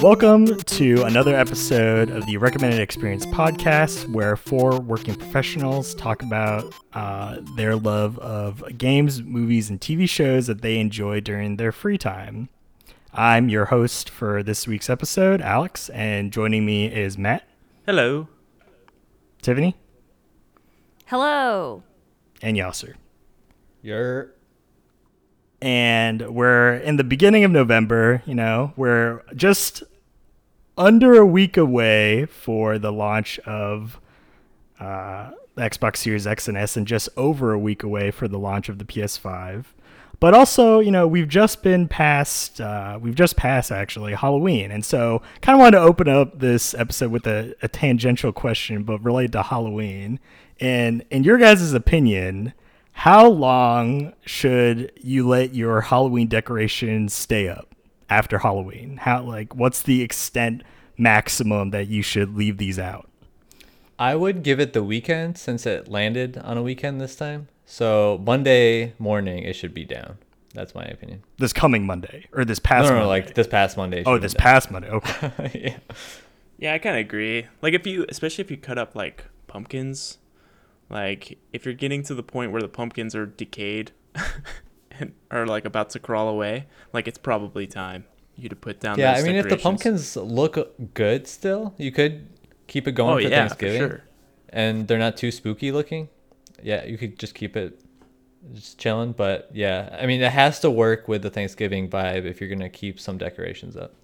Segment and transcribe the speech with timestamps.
[0.00, 6.74] Welcome to another episode of the Recommended Experience podcast, where four working professionals talk about
[6.94, 11.98] uh, their love of games, movies, and TV shows that they enjoy during their free
[11.98, 12.48] time.
[13.12, 17.46] I'm your host for this week's episode, Alex, and joining me is Matt,
[17.84, 18.26] Hello.
[19.42, 19.76] Tiffany,
[21.06, 21.82] Hello.
[22.40, 22.94] and Yasser.
[23.82, 24.32] You're
[25.62, 28.22] and we're in the beginning of November.
[28.24, 29.82] You know, we're just
[30.80, 34.00] under a week away for the launch of
[34.80, 38.70] uh, Xbox Series X and S, and just over a week away for the launch
[38.70, 39.66] of the PS5.
[40.20, 44.84] But also, you know, we've just been past, uh, we've just passed actually Halloween, and
[44.84, 49.04] so kind of wanted to open up this episode with a, a tangential question, but
[49.04, 50.18] related to Halloween.
[50.60, 52.54] And in your guys' opinion,
[52.92, 57.74] how long should you let your Halloween decorations stay up
[58.10, 58.98] after Halloween?
[58.98, 60.62] How like what's the extent
[61.00, 63.08] maximum that you should leave these out?
[63.98, 67.48] I would give it the weekend since it landed on a weekend this time.
[67.66, 70.18] So Monday morning it should be down.
[70.54, 71.22] That's my opinion.
[71.38, 73.08] This coming Monday or this past no, no, Monday?
[73.08, 74.02] like this past Monday.
[74.04, 74.42] oh, should be this down.
[74.42, 74.90] past Monday.
[74.90, 75.50] Okay.
[75.64, 75.94] yeah.
[76.58, 77.46] Yeah, I kind of agree.
[77.62, 80.18] Like if you, especially if you cut up like pumpkins,
[80.88, 83.92] like if you're getting to the point where the pumpkins are decayed
[84.98, 88.04] and are like about to crawl away, like it's probably time
[88.42, 88.98] you to put down.
[88.98, 92.26] Yeah, I mean if the pumpkins look good still, you could
[92.66, 93.80] keep it going Oh for yeah, for Thanksgiving.
[93.80, 94.04] sure.
[94.50, 96.08] And they're not too spooky looking.
[96.62, 97.80] Yeah, you could just keep it
[98.54, 102.40] just chilling, but yeah, I mean it has to work with the Thanksgiving vibe if
[102.40, 103.94] you're going to keep some decorations up.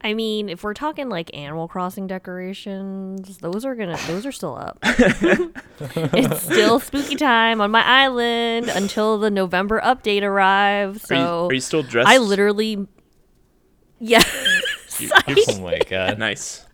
[0.00, 4.54] I mean, if we're talking like Animal Crossing decorations, those are gonna those are still
[4.56, 4.78] up.
[4.82, 11.10] it's still spooky time on my island until the November update arrives.
[11.10, 12.08] Are you, So are you still dressed?
[12.08, 12.86] I literally
[13.98, 14.22] yeah.
[15.00, 15.10] You-
[15.48, 16.18] Oh my god.
[16.18, 16.64] nice.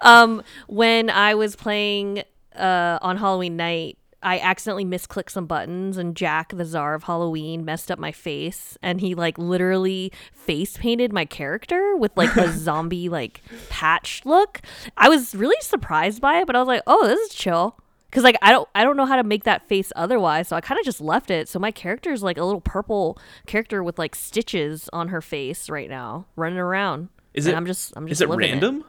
[0.00, 2.22] um when I was playing
[2.54, 7.64] uh on Halloween night, I accidentally misclicked some buttons and Jack the Czar of Halloween
[7.64, 12.50] messed up my face and he like literally face painted my character with like a
[12.58, 14.60] zombie like patch look.
[14.96, 17.78] I was really surprised by it, but I was like, "Oh, this is chill."
[18.10, 20.60] Cuz like I don't I don't know how to make that face otherwise, so I
[20.60, 21.48] kind of just left it.
[21.48, 25.70] So my character is like a little purple character with like stitches on her face
[25.70, 27.10] right now, running around.
[27.32, 27.56] Is And it?
[27.58, 28.84] I'm just I'm just is it random?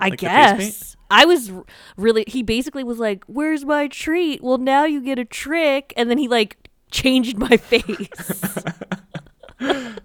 [0.00, 0.58] I Like the face paint?
[0.58, 0.96] guess.
[1.10, 1.52] I was
[1.96, 6.08] really he basically was like, "Where's my treat?" Well, now you get a trick, and
[6.10, 6.56] then he like
[6.90, 8.64] changed my face.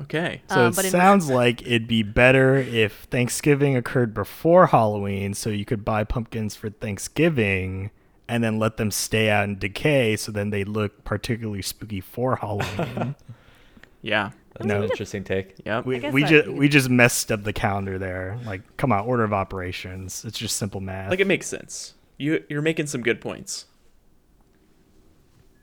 [0.00, 0.42] Okay.
[0.48, 5.34] So Uh, it but in- sounds like it'd be better if Thanksgiving occurred before Halloween,
[5.34, 7.90] so you could buy pumpkins for Thanksgiving
[8.28, 12.36] and then let them stay out and decay, so then they look particularly spooky for
[12.36, 13.14] Halloween.
[14.04, 14.30] Yeah.
[14.54, 14.78] That's No.
[14.82, 15.54] an interesting take.
[15.64, 18.38] Yeah, we we just could- we just messed up the calendar there.
[18.44, 20.24] Like, come on, order of operations.
[20.26, 21.10] It's just simple math.
[21.10, 21.94] like it makes sense.
[22.18, 23.66] You you're making some good points.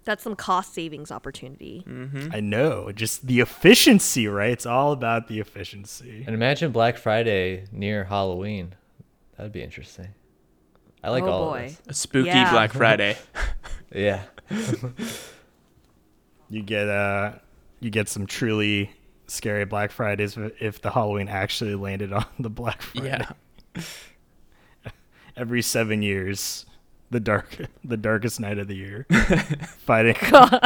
[0.05, 1.83] That's some cost savings opportunity.
[1.87, 2.29] Mm-hmm.
[2.33, 4.49] I know, just the efficiency, right?
[4.51, 6.23] It's all about the efficiency.
[6.25, 8.73] And imagine Black Friday near Halloween.
[9.37, 10.07] That'd be interesting.
[11.03, 11.65] I like oh all boy.
[11.67, 11.87] of this.
[11.89, 12.51] A spooky Yeah.
[12.51, 13.17] Black Friday.
[13.93, 14.23] Yeah.
[16.49, 17.33] You get uh,
[17.79, 18.91] you get some truly
[19.27, 23.25] scary Black Fridays if- if the Halloween actually landed on the Black Friday.
[23.75, 23.81] yeah.
[25.37, 26.65] every seven years
[27.11, 29.05] the dark the darkest night of the year
[29.77, 30.15] fighting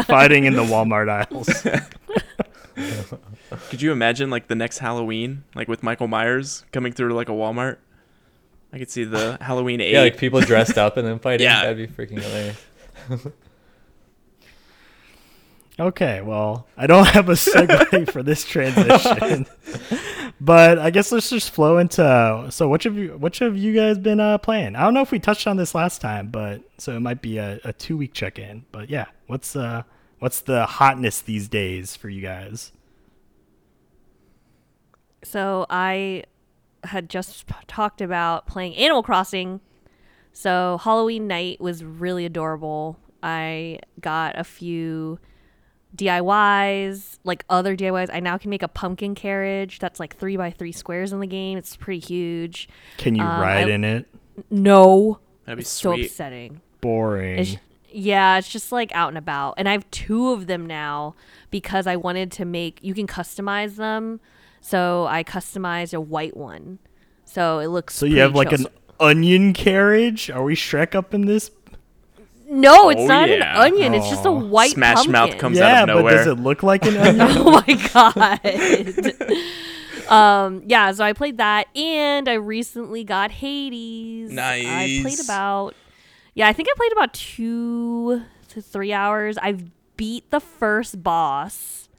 [0.05, 1.49] fighting in the walmart aisles
[3.69, 7.33] Could you imagine like the next Halloween, like with Michael Myers coming through like a
[7.33, 7.77] Walmart?
[8.71, 9.91] I could see the Halloween eight.
[9.93, 11.45] Yeah, like people dressed up and then fighting.
[11.45, 11.61] Yeah.
[11.71, 12.57] That'd be freaking hilarious.
[15.79, 19.45] Okay well i don't have a segue for this transition
[20.41, 23.97] but i guess let's just flow into so which of you which have you guys
[23.97, 26.95] been uh playing i don't know if we touched on this last time but so
[26.95, 29.81] it might be a, a two week check-in but yeah what's uh
[30.19, 32.71] what's the hotness these days for you guys
[35.23, 36.23] So I
[36.83, 39.61] had just talked about playing Animal Crossing.
[40.33, 42.99] So Halloween night was really adorable.
[43.21, 45.19] I got a few
[45.95, 48.09] DIYs, like other DIYs.
[48.13, 51.27] I now can make a pumpkin carriage that's like three by three squares in the
[51.27, 51.57] game.
[51.57, 52.67] It's pretty huge.
[52.97, 54.07] can you Um, ride I- in it
[54.49, 56.61] No, That'd be it's so upsetting.
[56.81, 57.57] boring It's,
[57.91, 59.55] yeah, it's just like out and about.
[59.57, 61.15] And I have two of them now
[61.51, 64.19] because I wanted to make, you can customize them.
[64.61, 66.79] So I customized a white one.
[67.25, 68.67] So it looks so you have pretty like chill.
[68.67, 71.51] an onion carriage are we shrek up in this
[72.53, 73.35] No, it's Oh, not yeah.
[73.35, 73.93] an onion.
[73.93, 75.11] It's just a white Smash pumpkin.
[75.11, 77.27] Mouth comes yeah, out of but does it look like an onion?
[77.37, 78.39] oh my god.
[80.11, 84.37] um yeah, so I played that and I recently got Hades.
[84.37, 85.23] I played Nice.
[85.23, 85.75] about
[86.35, 89.37] Yeah, I think I played about 2 to 3 hours.
[89.37, 89.65] I've
[89.97, 91.89] beat the first boss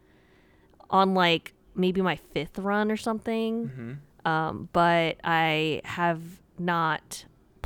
[0.90, 3.68] on like maybe my 5th run or something.
[3.68, 4.28] Mm-hmm.
[4.30, 6.20] Um but I have
[6.58, 7.24] not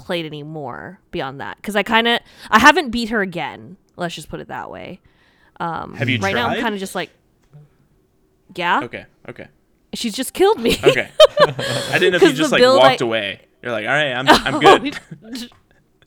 [0.09, 2.21] played any more beyond that cuz I kind of
[2.51, 3.77] I haven't beat her again.
[3.97, 5.01] Let's just put it that way.
[5.61, 7.11] Um Have you right now I'm kind of just like
[8.63, 9.49] yeah Okay, okay,
[9.93, 10.73] she's just killed me.
[10.91, 11.09] okay.
[11.95, 13.29] I didn't know if you just like build walked I- away.
[13.63, 15.51] You're like, all right, I'm I'm good.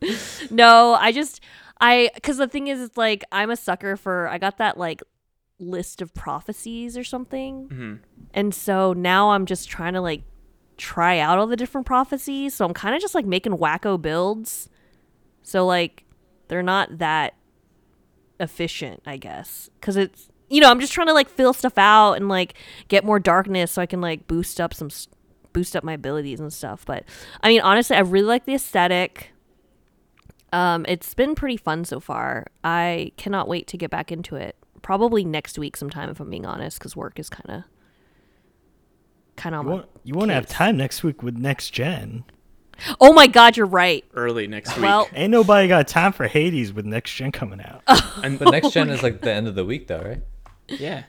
[0.51, 1.41] no, I just
[1.79, 5.01] I cuz the thing is it's like I'm a sucker for I got that like
[5.59, 7.67] list of prophecies or something.
[7.69, 7.99] Mhm.
[8.33, 10.23] And so now I'm just trying to like
[10.81, 12.55] try out all the different prophecies.
[12.55, 14.67] So I'm kind of just like making wacko builds.
[15.43, 16.03] So like
[16.47, 17.35] they're not that
[18.39, 19.69] efficient, I guess.
[19.79, 22.55] Cuz it's you know, I'm just trying to like fill stuff out and like
[22.89, 24.89] get more darkness so I can like boost up some
[25.53, 26.83] boost up my abilities and stuff.
[26.85, 27.05] But
[27.41, 29.31] I mean, honestly, I really like the aesthetic.
[30.51, 32.47] Um, it's been pretty fun so far.
[32.63, 34.57] I cannot wait to get back into it.
[34.81, 37.70] Probably next week sometime, if I'm being honest, because work is kind of
[39.35, 39.63] kind of.
[39.65, 42.23] You won't, you won't have time next week with next gen.
[42.99, 44.03] Oh my God, you're right.
[44.15, 44.83] Early next week.
[44.83, 47.83] Well, Ain't nobody got time for Hades with next gen coming out.
[48.23, 50.21] and But next gen is like the end of the week, though, right?
[50.67, 51.03] yeah,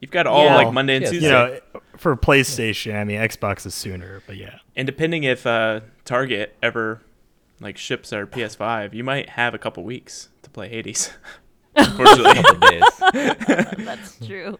[0.00, 0.54] you've got all Yeah.
[0.56, 1.26] like Monday and Yeah, Tuesday.
[1.26, 1.58] you know,
[1.96, 4.58] for PlayStation, I mean Xbox is sooner, but yeah.
[4.76, 7.00] And depending if uh, Target ever
[7.60, 11.10] like ships our PS5, you might have a couple weeks to play Hades.
[11.76, 12.34] Unfortunately.
[12.42, 13.76] Couple days.
[13.84, 14.58] that's true.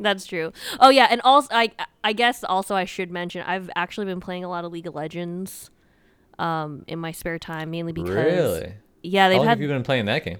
[0.00, 0.52] That's true.
[0.80, 1.72] Oh yeah, and also I
[2.04, 4.94] I guess also I should mention I've actually been playing a lot of League of
[4.94, 5.70] Legends,
[6.38, 8.74] um, in my spare time mainly because really?
[9.02, 10.38] yeah they've How long had have you been playing that game?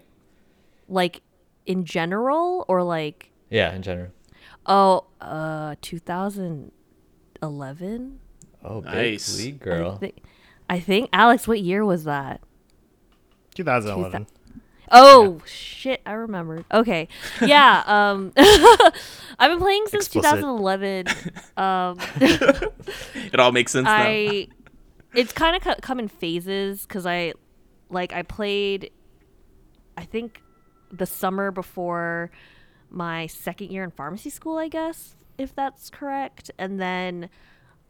[0.89, 1.21] like
[1.67, 4.09] in general or like Yeah, in general.
[4.67, 8.21] oh uh 2011
[8.65, 9.39] Oh, big Nice.
[9.39, 10.01] league I girl.
[10.69, 12.41] I think Alex, what year was that?
[13.55, 14.27] 2011.
[14.91, 16.65] Oh shit, I remembered.
[16.73, 17.09] Okay,
[17.43, 17.83] yeah.
[17.89, 20.41] Um, I've been playing since Explicit.
[20.41, 21.07] 2011.
[21.57, 23.97] Um, it all makes sense now.
[23.97, 24.49] I
[25.15, 27.33] it's kind of co- come in phases because I
[27.91, 28.91] like I played.
[29.97, 30.41] I think
[30.93, 32.31] the summer before
[32.91, 37.29] my second year in pharmacy school, I guess if that's correct, and then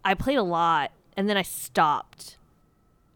[0.05, 2.38] I played a lot, and then I stopped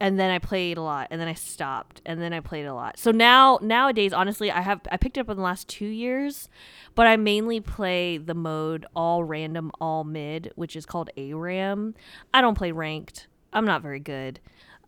[0.02, 2.75] and then I played a lot, and then I stopped, and then I played a
[2.75, 2.99] lot.
[2.99, 6.49] So now nowadays, honestly, I have I picked up in the last two years,
[6.96, 11.94] but I mainly play the mode all random, all mid, which is called ARAM.
[12.34, 13.28] I don't play ranked.
[13.52, 14.40] I'm not very good,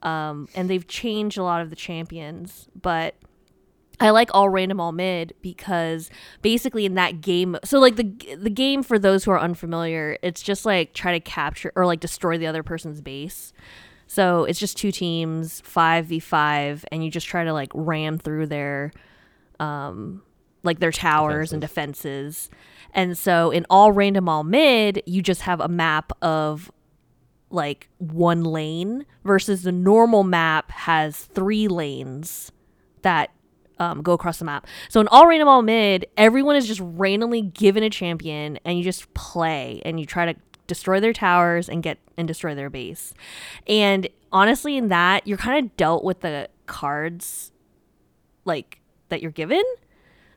[0.03, 3.15] um, and they've changed a lot of the champions, but.
[4.01, 6.11] I like all random all mid because
[6.43, 10.43] basically in that game so like the the game for those who are unfamiliar it's
[10.43, 13.53] just like try to capture or like destroy the other person's base.
[14.07, 18.19] So it's just two teams, five v five, and you just try to like ram
[18.19, 18.93] through their,
[19.59, 20.23] um,
[20.63, 22.51] like their towers and defenses.
[22.93, 26.71] And so in all random, all mid, you just have a map of
[27.51, 32.53] like one lane versus the normal map has three lanes
[33.03, 33.31] that
[33.79, 34.67] um, go across the map.
[34.89, 38.85] So in all random, all mid, everyone is just randomly given a champion, and you
[38.85, 43.15] just play and you try to destroy their towers and get and destroy their base.
[43.67, 47.53] And honestly, in that, you're kind of dealt with the cards
[48.45, 49.63] like that you're given.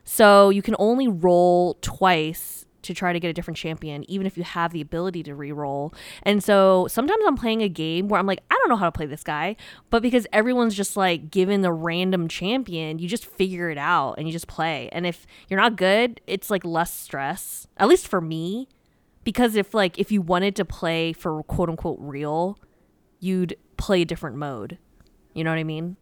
[0.04, 4.38] So you can only roll twice to try to get a different champion, even if
[4.38, 5.92] you have the ability to re-roll.
[6.22, 8.92] And so sometimes I'm playing a game where I'm like, I don't know how to
[8.92, 9.56] play this guy,
[9.90, 14.26] but because everyone's just like given the random champion, you just figure it out and
[14.26, 14.88] you just play.
[14.92, 17.66] And if you're not good, it's like less stress.
[17.76, 18.68] At least for me,
[19.28, 22.58] because if like if you wanted to play for quote unquote real,
[23.20, 24.78] you'd play a different mode.
[25.34, 25.98] You know what I mean?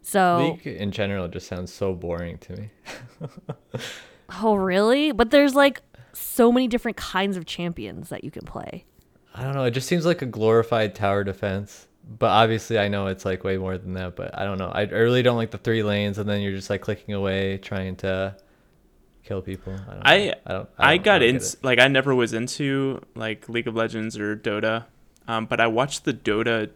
[0.00, 2.70] So League in general just sounds so boring to me.
[4.40, 5.12] Oh, really?
[5.12, 5.82] But there's like
[6.14, 8.86] so many different kinds of champions that you can play.
[9.34, 9.64] I don't know.
[9.64, 11.86] It just seems like a glorified tower defense.
[12.18, 14.14] But obviously, I know it's like way more than that.
[14.16, 14.68] But I don't know.
[14.68, 17.58] I I really don't like the three lanes, and then you're just like clicking away,
[17.58, 18.36] trying to
[19.24, 19.74] kill people.
[19.74, 20.06] I don't.
[20.06, 20.34] I know.
[20.46, 20.68] I don't.
[20.78, 24.36] I, don't- got don't in like I never was into like League of Legends or
[24.36, 24.84] Dota,
[25.28, 26.70] um, but I watched the Dota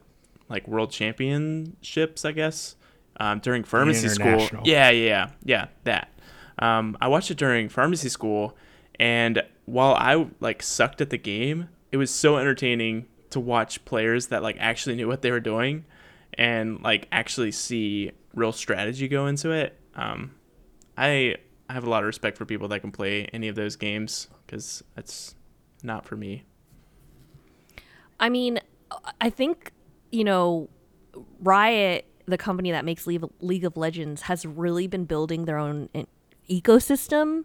[0.49, 2.77] like World Championships, I guess,
[3.19, 4.27] um, during pharmacy school.
[4.27, 4.63] International.
[4.67, 6.11] Yeah, yeah, yeah, that.
[6.59, 8.57] Um, I watched it during pharmacy school,
[8.99, 14.29] and while I like sucked at the game, it was so entertaining to watch players
[14.29, 15.85] that like actually knew what they were doing,
[16.35, 19.79] and like actually see real strategy go into it.
[19.95, 20.33] Um,
[20.97, 21.37] I
[21.69, 24.29] I have a lot of respect for people that can play any of those games
[24.47, 25.35] because that's
[25.83, 26.45] not for me.
[28.21, 28.61] I mean,
[29.21, 29.73] I think,
[30.11, 30.69] you know,
[31.41, 35.89] Riot, the company that makes League of, Legends, has really been building their own
[36.49, 37.45] ecosystem,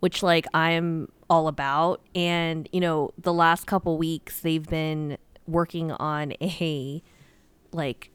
[0.00, 2.02] which, like, I'm all about.
[2.14, 7.02] And, you know, the last couple weeks, they've been working on a,
[7.72, 8.10] like,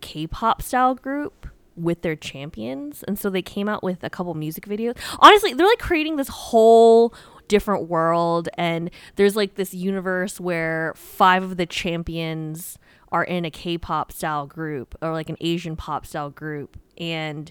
[0.00, 1.46] K pop style group
[1.82, 3.02] with their champions.
[3.04, 4.96] And so they came out with a couple music videos.
[5.18, 7.14] Honestly, they're like creating this whole
[7.48, 12.78] different world and there's like this universe where five of the champions
[13.10, 17.50] are in a K-pop style group or like an Asian pop style group and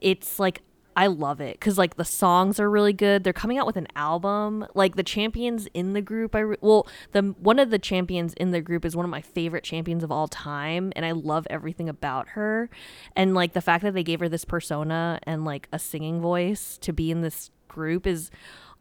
[0.00, 0.62] it's like
[0.96, 3.22] I love it cuz like the songs are really good.
[3.22, 4.66] They're coming out with an album.
[4.74, 8.50] Like the champions in the group I re- well, the one of the champions in
[8.50, 11.88] the group is one of my favorite champions of all time and I love everything
[11.88, 12.70] about her.
[13.14, 16.78] And like the fact that they gave her this persona and like a singing voice
[16.78, 18.30] to be in this group is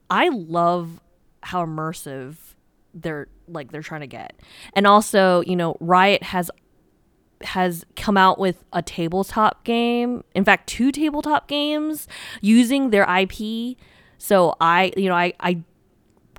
[0.09, 1.01] I love
[1.41, 2.37] how immersive
[2.93, 4.39] they're like they're trying to get.
[4.73, 6.49] And also, you know, Riot has
[7.45, 10.23] has come out with a tabletop game.
[10.33, 12.07] In fact, two tabletop games
[12.41, 13.77] using their IP.
[14.17, 15.61] So I, you know, I I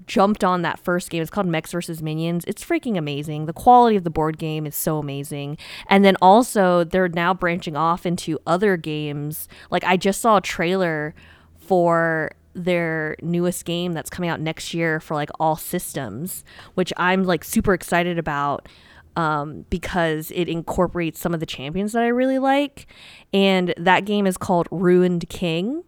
[0.06, 1.20] jumped on that first game.
[1.20, 2.44] It's called Mechs versus Minions.
[2.46, 3.46] It's freaking amazing.
[3.46, 5.58] The quality of the board game is so amazing.
[5.88, 9.48] And then also they're now branching off into other games.
[9.70, 11.14] Like I just saw a trailer
[11.58, 16.44] for their newest game that's coming out next year for like all systems,
[16.74, 18.68] which I'm like super excited about
[19.16, 22.86] um, because it incorporates some of the champions that I really like.
[23.32, 25.82] And that game is called Ruined King.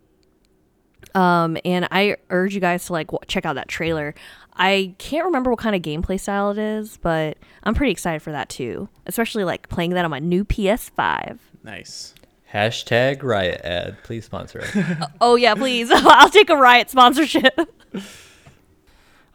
[1.15, 4.15] Um, and I urge you guys to like w- check out that trailer.
[4.55, 8.33] I can't remember what kind of gameplay style it is, but I'm pretty excited for
[8.33, 8.89] that too.
[9.07, 11.39] Especially like playing that on my new PS5.
[11.63, 12.15] Nice.
[12.53, 14.03] Hashtag riot ad.
[14.05, 15.09] Please sponsor us.
[15.21, 15.91] Oh yeah, please.
[15.93, 17.59] I'll take a Riot sponsorship.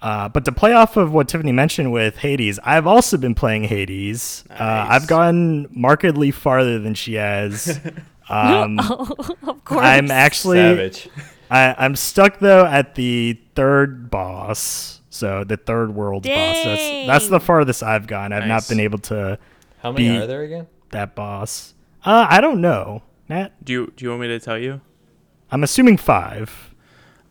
[0.03, 3.63] Uh, but to play off of what Tiffany mentioned with Hades, I've also been playing
[3.63, 4.43] Hades.
[4.50, 7.79] Uh, I've gone markedly farther than she has.
[8.29, 9.83] Um, of course.
[9.83, 11.10] I'm actually Savage.
[11.51, 16.63] I, I'm stuck though at the third boss, so the third world boss.
[16.63, 18.31] That's that's the farthest I've gone.
[18.31, 19.38] I've not been able to
[19.81, 20.67] How many Be- are there again?
[20.91, 21.74] that boss.
[22.05, 23.50] Uh, I don't know, Nat.
[23.63, 24.79] Do you do you want me to tell you?
[25.51, 26.74] I'm assuming five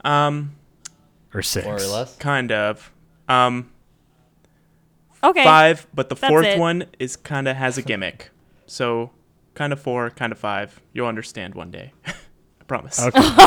[0.05, 0.53] Um,
[1.35, 1.67] or six.
[1.67, 2.17] More or less?
[2.17, 2.91] kind of.
[3.29, 3.71] Um,
[5.23, 5.45] okay.
[5.45, 6.59] five, but the That's fourth it.
[6.59, 8.31] one is kind of has a gimmick.
[8.67, 9.11] So,
[9.55, 10.81] kind of four, kind of five.
[10.93, 11.93] You'll understand one day.
[12.07, 13.01] I promise.
[13.01, 13.21] Okay.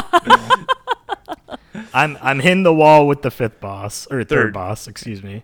[1.94, 4.54] I'm I'm hitting the wall with the fifth boss or third, Third.
[4.54, 5.44] boss, excuse me.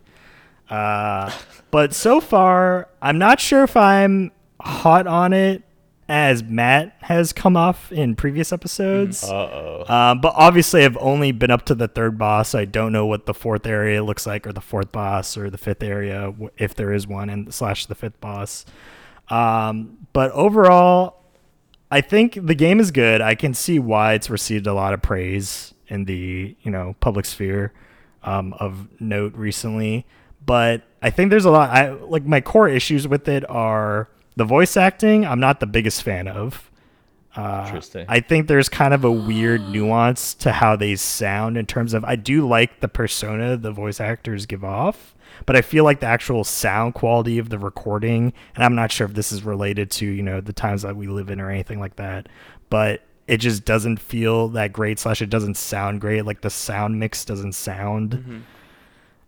[0.70, 1.32] Uh,
[1.72, 4.32] but so far, I'm not sure if I'm
[4.62, 5.64] hot on it
[6.10, 9.24] as Matt has come off in previous episodes.
[9.24, 9.94] Uh oh.
[9.94, 12.50] Um, but obviously, I've only been up to the third boss.
[12.50, 15.50] So I don't know what the fourth area looks like, or the fourth boss, or
[15.50, 18.66] the fifth area, if there is one, and slash the fifth boss.
[19.30, 21.22] Um, but overall,
[21.90, 23.22] I think the game is good.
[23.22, 27.26] I can see why it's received a lot of praise in the you know public
[27.26, 27.74] sphere
[28.24, 30.06] um, of note recently.
[30.46, 31.70] But I think there's a lot.
[31.70, 35.26] I like my core issues with it are the voice acting.
[35.26, 36.70] I'm not the biggest fan of.
[37.36, 38.06] Uh, Interesting.
[38.10, 42.04] I think there's kind of a weird nuance to how they sound in terms of
[42.04, 46.08] I do like the persona the voice actors give off, but I feel like the
[46.08, 50.06] actual sound quality of the recording, and I'm not sure if this is related to
[50.06, 52.28] you know the times that we live in or anything like that,
[52.70, 55.00] but it just doesn't feel that great.
[55.00, 56.26] Slash, it doesn't sound great.
[56.26, 58.44] Like the sound mix doesn't sound,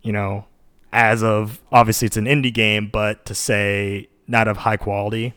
[0.01, 0.45] you know,
[0.91, 5.33] as of obviously it's an indie game, but to say not of high quality.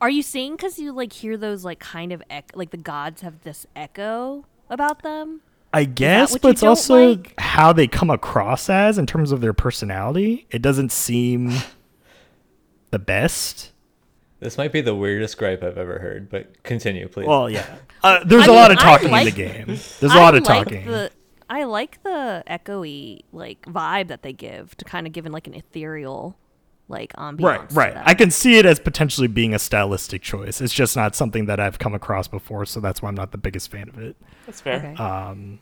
[0.00, 3.22] Are you saying because you like hear those like kind of ec- like the gods
[3.22, 5.40] have this echo about them?
[5.72, 7.34] I guess, but it's also like?
[7.38, 10.46] how they come across as in terms of their personality.
[10.50, 11.52] It doesn't seem
[12.90, 13.72] the best.
[14.40, 17.26] This might be the weirdest gripe I've ever heard, but continue, please.
[17.26, 17.66] Well, yeah.
[18.04, 19.66] Uh, there's I a mean, lot of talking like- in the game.
[19.66, 20.86] There's a lot of like talking.
[20.86, 21.10] The,
[21.50, 25.46] I like the echoey like vibe that they give to kind of give it like
[25.48, 26.36] an ethereal
[26.88, 27.42] like ambiance.
[27.42, 27.94] Right, to right.
[27.94, 28.02] them.
[28.06, 30.60] I can see it as potentially being a stylistic choice.
[30.60, 33.38] It's just not something that I've come across before, so that's why I'm not the
[33.38, 34.16] biggest fan of it.
[34.46, 34.76] That's fair.
[34.76, 34.94] Okay.
[34.94, 35.60] Um,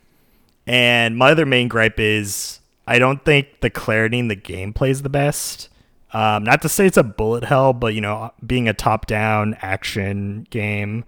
[0.67, 5.03] and my other main gripe is I don't think the clarity in the gameplay is
[5.03, 5.69] the best.
[6.13, 10.47] Um, not to say it's a bullet hell, but you know, being a top-down action
[10.51, 11.05] game,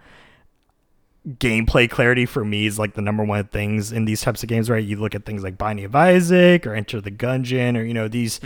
[1.28, 4.68] gameplay clarity for me is like the number one things in these types of games.
[4.68, 4.84] Right?
[4.84, 8.08] You look at things like Binding of Isaac or Enter the Gungeon, or you know
[8.08, 8.40] these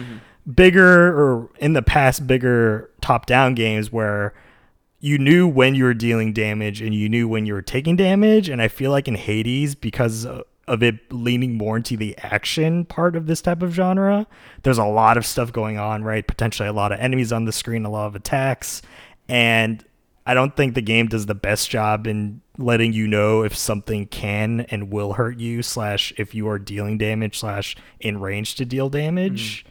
[0.54, 4.34] bigger or in the past bigger top down games where
[5.00, 8.48] you knew when you were dealing damage and you knew when you were taking damage
[8.48, 13.16] and I feel like in Hades because of it leaning more into the action part
[13.16, 14.26] of this type of genre
[14.62, 17.52] there's a lot of stuff going on right potentially a lot of enemies on the
[17.52, 18.80] screen a lot of attacks
[19.28, 19.84] and
[20.24, 24.06] I don't think the game does the best job in letting you know if something
[24.06, 28.64] can and will hurt you slash if you are dealing damage slash in range to
[28.64, 29.64] deal damage.
[29.64, 29.68] Mm.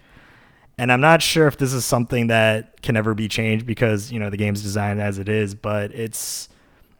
[0.82, 4.20] And I'm not sure if this is something that can ever be changed because you
[4.20, 6.50] know the game's designed as it is, but it's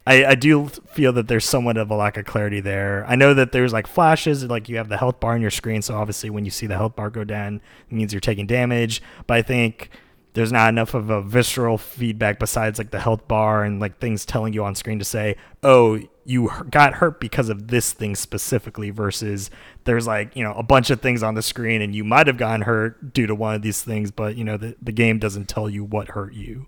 [0.06, 3.04] I, I do feel that there's somewhat of a lack of clarity there.
[3.08, 5.82] I know that there's like flashes, like you have the health bar on your screen,
[5.82, 7.60] so obviously when you see the health bar go down,
[7.90, 9.02] it means you're taking damage.
[9.26, 9.90] But I think
[10.34, 14.28] there's not enough of a visceral feedback besides like the health bar and like things
[14.28, 18.90] telling you on screen to say, oh, you got hurt because of this thing specifically
[18.90, 19.50] versus
[19.86, 22.38] there's like, you know, a bunch of things on the screen and you might have
[22.38, 25.48] gotten hurt due to one of these things, but, you know, the, the game doesn't
[25.48, 26.68] tell you what hurt you.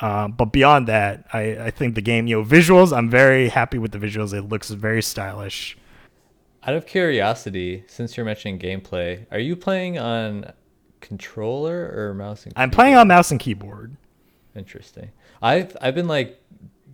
[0.00, 3.78] Um, but beyond that, I, I think the game, you know, visuals, I'm very happy
[3.78, 4.34] with the visuals.
[4.34, 5.76] It looks very stylish.
[6.62, 10.52] Out of curiosity, since you're mentioning gameplay, are you playing on
[11.00, 12.62] controller or mouse and keyboard?
[12.62, 13.96] I'm playing on mouse and keyboard.
[14.54, 15.12] Interesting.
[15.40, 16.42] I've I've been like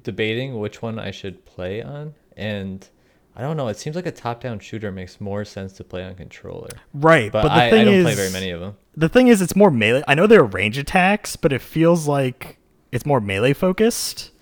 [0.03, 2.89] debating which one I should play on and
[3.35, 3.69] I don't know.
[3.69, 6.69] It seems like a top-down shooter makes more sense to play on controller.
[6.93, 8.77] Right, but, but the I, I don't is, play very many of them.
[8.95, 10.03] The thing is, it's more melee.
[10.07, 12.59] I know there are range attacks, but it feels like
[12.91, 14.33] it's more melee focused.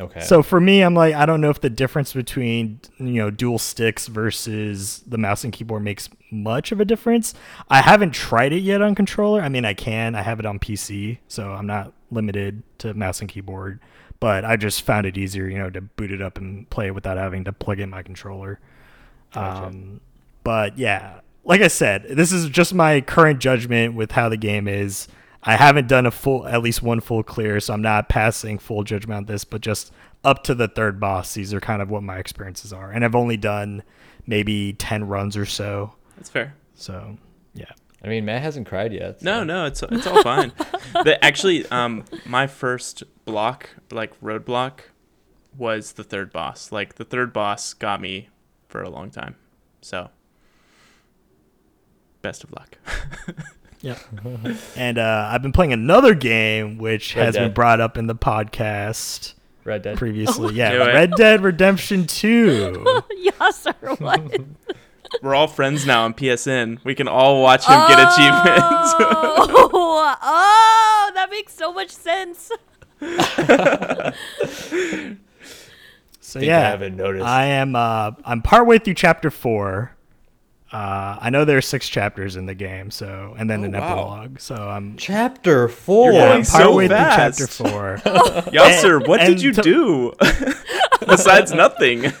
[0.00, 0.20] Okay.
[0.20, 3.60] So for me, I'm like, I don't know if the difference between you know dual
[3.60, 7.34] sticks versus the mouse and keyboard makes much of a difference.
[7.70, 9.40] I haven't tried it yet on controller.
[9.40, 10.16] I mean, I can.
[10.16, 13.78] I have it on PC, so I'm not limited to mouse and keyboard.
[14.20, 16.94] But I just found it easier, you know, to boot it up and play it
[16.94, 18.58] without having to plug in my controller.
[19.32, 19.66] Gotcha.
[19.66, 20.00] Um,
[20.44, 24.68] but yeah, like I said, this is just my current judgment with how the game
[24.68, 25.08] is.
[25.42, 28.82] I haven't done a full, at least one full clear, so I'm not passing full
[28.82, 29.92] judgment on this, but just
[30.24, 31.34] up to the third boss.
[31.34, 33.82] These are kind of what my experiences are, and I've only done
[34.26, 35.94] maybe ten runs or so.
[36.16, 36.54] That's fair.
[36.74, 37.18] So,
[37.52, 37.70] yeah.
[38.02, 39.20] I mean, Matt hasn't cried yet.
[39.20, 39.24] So.
[39.24, 40.52] No, no, it's it's all fine.
[40.92, 44.80] the, actually, um, my first block, like roadblock,
[45.56, 46.72] was the third boss.
[46.72, 48.28] Like the third boss got me
[48.68, 49.36] for a long time.
[49.80, 50.10] So,
[52.22, 52.78] best of luck.
[53.80, 53.98] Yeah.
[54.76, 57.42] and uh, I've been playing another game which Red has Dead.
[57.42, 59.34] been brought up in the podcast
[59.64, 60.48] Red Dead previously.
[60.48, 63.02] Oh yeah, Red Dead Redemption 2.
[63.16, 64.40] yes, or what?
[65.22, 66.84] We're all friends now on PSN.
[66.84, 68.94] We can all watch him oh, get achievements.
[69.00, 72.50] oh, oh, that makes so much sense.
[76.20, 77.24] so yeah, I haven't noticed.
[77.24, 79.90] I am uh, I'm partway through chapter 4.
[80.72, 83.72] Uh, I know there are six chapters in the game, so and then oh, an
[83.72, 83.92] wow.
[83.92, 84.40] epilogue.
[84.40, 87.38] So I'm chapter 4 You're going so fast.
[87.38, 87.96] chapter four.
[88.50, 90.12] Yasser, what and, did you to- do
[91.06, 92.12] besides nothing?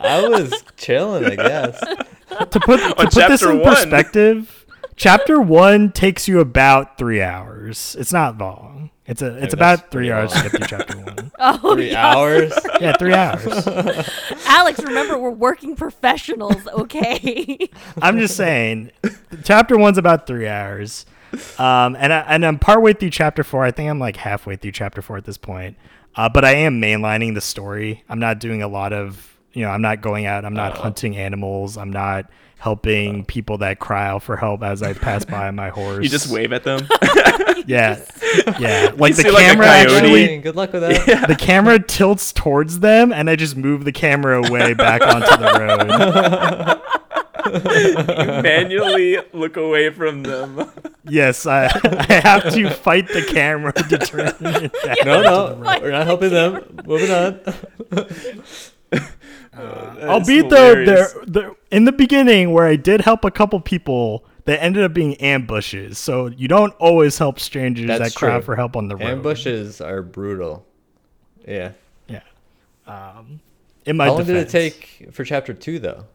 [0.00, 1.80] I was chilling, I guess.
[1.80, 3.74] to put to put this in one.
[3.74, 4.64] perspective,
[4.96, 7.96] chapter one takes you about three hours.
[7.98, 8.90] It's not long.
[9.08, 10.44] It's a it's about three hours long.
[10.44, 11.32] to get through chapter one.
[11.40, 11.96] Oh, three yes.
[11.96, 12.52] hours?
[12.80, 13.66] yeah, three hours.
[14.46, 17.70] Alex, remember we're working professionals, okay?
[18.02, 18.90] I'm just saying,
[19.44, 21.06] chapter one's about three hours.
[21.58, 23.62] Um, and I, and I'm partway through chapter four.
[23.62, 25.76] I think I'm like halfway through chapter four at this point.
[26.16, 28.02] Uh, but I am mainlining the story.
[28.08, 30.44] I'm not doing a lot of you know, I'm not going out.
[30.44, 31.76] I'm not uh, hunting animals.
[31.76, 35.68] I'm not helping uh, people that cry out for help as I pass by my
[35.74, 36.02] horse.
[36.02, 36.86] You just wave at them.
[37.66, 38.00] yeah,
[38.58, 38.92] yeah.
[38.96, 40.38] Like the camera like actually.
[40.38, 41.06] Good luck with that.
[41.06, 41.26] Yeah.
[41.26, 45.52] The camera tilts towards them, and I just move the camera away back onto the
[45.58, 46.82] road.
[47.48, 50.70] you manually look away from them.
[51.04, 54.98] Yes, I, I have to fight the camera to turn it back.
[55.04, 56.80] No, no, we're not helping them.
[56.84, 57.40] Moving on.
[59.58, 64.24] Uh, albeit though, there, there in the beginning where I did help a couple people,
[64.44, 65.98] they ended up being ambushes.
[65.98, 68.28] So you don't always help strangers That's that true.
[68.28, 69.08] cry for help on the road.
[69.08, 70.64] Ambushes are brutal.
[71.46, 71.72] Yeah.
[72.08, 72.22] Yeah.
[72.86, 73.40] Um,
[73.84, 74.52] in my How long defense.
[74.52, 76.06] did it take for chapter two though?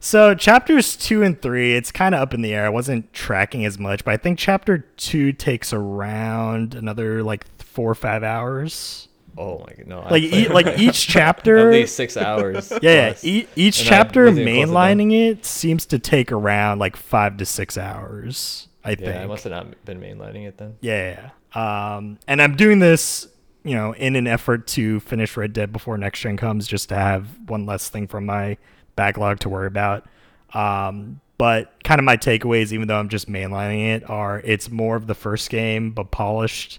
[0.00, 2.66] So chapters two and three, it's kind of up in the air.
[2.66, 7.90] I wasn't tracking as much, but I think chapter two takes around another like four
[7.90, 9.08] or five hours.
[9.36, 10.06] Oh my god, no!
[10.10, 12.70] Like e- like each chapter, at least six hours.
[12.70, 13.14] Yeah, yeah.
[13.22, 18.68] E- each and chapter mainlining it seems to take around like five to six hours.
[18.84, 19.08] I yeah, think.
[19.08, 20.76] Yeah, I must have not been mainlining it then.
[20.80, 23.26] Yeah, um, and I'm doing this,
[23.64, 26.94] you know, in an effort to finish Red Dead before next gen comes, just to
[26.94, 28.56] have one less thing from my
[28.96, 30.06] backlog to worry about.
[30.52, 34.96] Um, but kind of my takeaways, even though I'm just mainlining it, are it's more
[34.96, 36.78] of the first game but polished.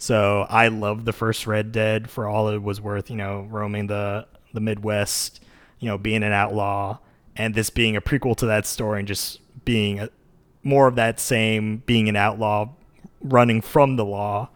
[0.00, 3.10] So I love the first Red Dead for all it was worth.
[3.10, 5.44] You know, roaming the the Midwest,
[5.78, 6.98] you know, being an outlaw,
[7.36, 10.08] and this being a prequel to that story and just being a,
[10.62, 12.70] more of that same being an outlaw,
[13.20, 14.48] running from the law,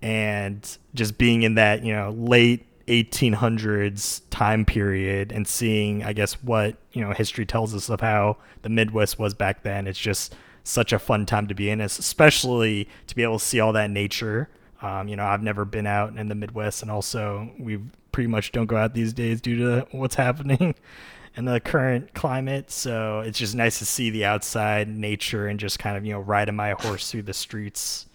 [0.00, 6.34] and just being in that you know late 1800s time period and seeing, I guess,
[6.34, 9.88] what you know history tells us of how the Midwest was back then.
[9.88, 13.58] It's just such a fun time to be in, especially to be able to see
[13.58, 14.48] all that nature.
[14.84, 17.80] Um, you know, I've never been out in the Midwest, and also we
[18.12, 20.74] pretty much don't go out these days due to what's happening
[21.36, 22.70] in the current climate.
[22.70, 26.20] So it's just nice to see the outside nature and just kind of you know
[26.20, 28.06] riding my horse through the streets.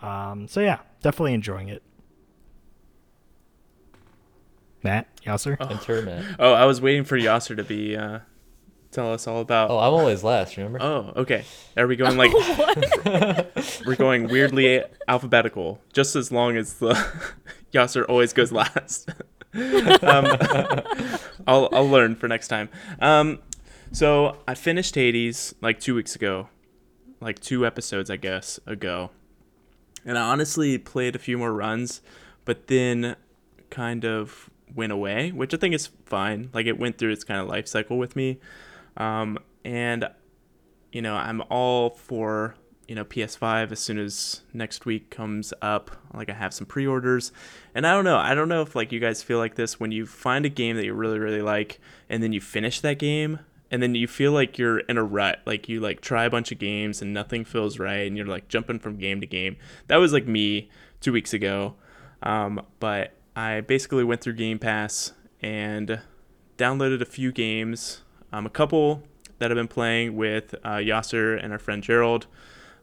[0.00, 1.82] Um, so yeah, definitely enjoying it.
[4.84, 5.56] Matt, Yasser?
[5.70, 6.36] Enter Matt.
[6.38, 8.20] Oh, I was waiting for Yasser to be uh,
[8.92, 9.70] tell us all about.
[9.70, 10.56] Oh, I'm always last.
[10.56, 10.78] Remember?
[10.80, 11.44] Oh, okay.
[11.76, 12.32] Are we going like
[13.86, 16.94] we're going weirdly alphabetical, just as long as the
[17.72, 19.10] Yasser always goes last.
[19.54, 20.26] um,
[21.46, 22.68] I'll I'll learn for next time.
[23.00, 23.40] Um,
[23.90, 26.48] so I finished Hades like two weeks ago,
[27.20, 29.10] like two episodes I guess ago,
[30.04, 32.00] and I honestly played a few more runs,
[32.44, 33.16] but then
[33.70, 36.50] kind of went away, which I think is fine.
[36.52, 38.38] Like it went through its kind of life cycle with me.
[38.96, 40.08] Um, and
[40.92, 42.54] you know, I'm all for
[42.88, 45.90] you know PS5 as soon as next week comes up.
[46.12, 47.32] Like I have some pre-orders,
[47.74, 48.18] and I don't know.
[48.18, 50.76] I don't know if like you guys feel like this when you find a game
[50.76, 54.32] that you really really like, and then you finish that game, and then you feel
[54.32, 55.40] like you're in a rut.
[55.46, 58.48] Like you like try a bunch of games and nothing feels right, and you're like
[58.48, 59.56] jumping from game to game.
[59.86, 60.68] That was like me
[61.00, 61.74] two weeks ago.
[62.22, 66.00] Um, but I basically went through Game Pass and
[66.56, 68.01] downloaded a few games,
[68.32, 69.02] um, a couple
[69.38, 72.26] that I've been playing with uh, Yasser and our friend Gerald.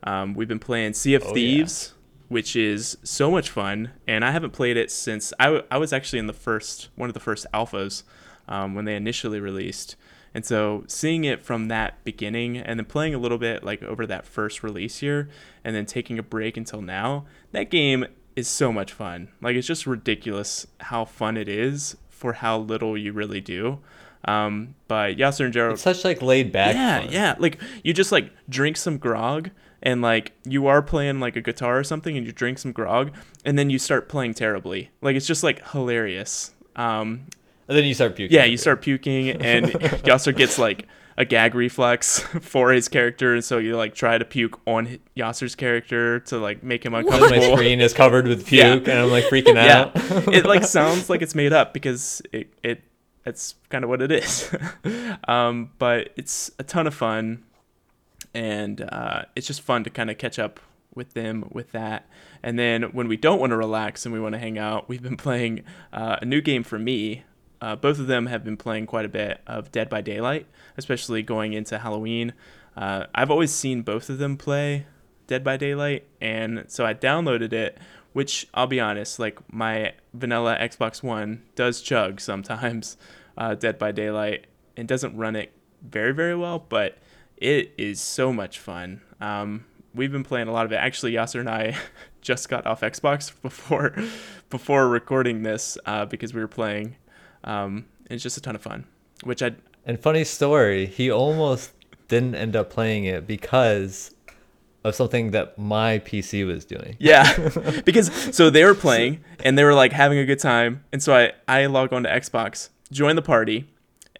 [0.03, 1.93] Um, we've been playing Sea of Oh, Thieves,
[2.27, 5.91] which is so much fun, and I haven't played it since I, w- I was
[5.93, 8.03] actually in the first one of the first alphas
[8.47, 9.95] um, when they initially released.
[10.33, 14.05] And so seeing it from that beginning and then playing a little bit like over
[14.05, 15.27] that first release year
[15.63, 19.29] and then taking a break until now, that game is so much fun.
[19.41, 23.79] Like it's just ridiculous how fun it is for how little you really do.
[24.25, 26.75] Um, but Yasser and Gerald It's such like laid back.
[26.75, 27.11] yeah, fun.
[27.11, 27.35] yeah.
[27.39, 29.49] Like you just like drink some grog
[29.81, 33.11] and like you are playing like a guitar or something and you drink some grog
[33.45, 34.91] and then you start playing terribly.
[35.01, 36.53] Like it's just like hilarious.
[36.75, 37.27] Um
[37.69, 38.35] And then you start puking.
[38.35, 39.65] yeah, you start puking and
[40.03, 40.85] Yasser gets like
[41.17, 45.55] a gag reflex for his character and so you like try to puke on Yasser's
[45.55, 48.91] character to like make him And my screen is covered with puke, Yeah.
[48.93, 49.91] and I'm like freaking out.
[49.95, 50.37] yeah.
[50.39, 52.81] it like sounds like it's made up because it it
[53.29, 54.53] it's kind of what it is.
[55.27, 57.43] um, but it's a ton of fun,
[58.33, 60.59] and uh, it's just fun to kind of catch up
[60.93, 62.07] with them with that.
[62.43, 65.01] And then when we don't want to relax and we want to hang out, we've
[65.01, 65.63] been playing
[65.93, 67.23] uh, a new game for me.
[67.61, 71.21] Uh, both of them have been playing quite a bit of Dead by Daylight, especially
[71.21, 72.33] going into Halloween.
[72.75, 74.85] Uh, I've always seen both of them play
[75.27, 77.77] Dead by Daylight, and so I downloaded it.
[78.11, 82.97] Which I'll be honest, like my vanilla Xbox One does chug sometimes,
[83.39, 84.45] uh, Dead by Daylight,
[84.77, 86.99] and doesn't run it very very well, but
[87.37, 89.01] it is so much fun.
[89.19, 90.75] Um, we've been playing a lot of it.
[90.75, 91.75] Actually, Yasser and I
[92.21, 93.95] just got off Xbox before
[94.49, 96.95] before recording this uh, because we were playing.
[97.43, 98.85] Um, it's just a ton of fun.
[99.23, 99.53] Which I
[99.85, 101.71] And funny story, he almost
[102.07, 104.13] didn't end up playing it because
[104.83, 106.95] of something that my PC was doing.
[106.99, 107.49] Yeah,
[107.85, 111.15] because so they were playing and they were like having a good time, and so
[111.15, 113.69] I I log on to Xbox, join the party,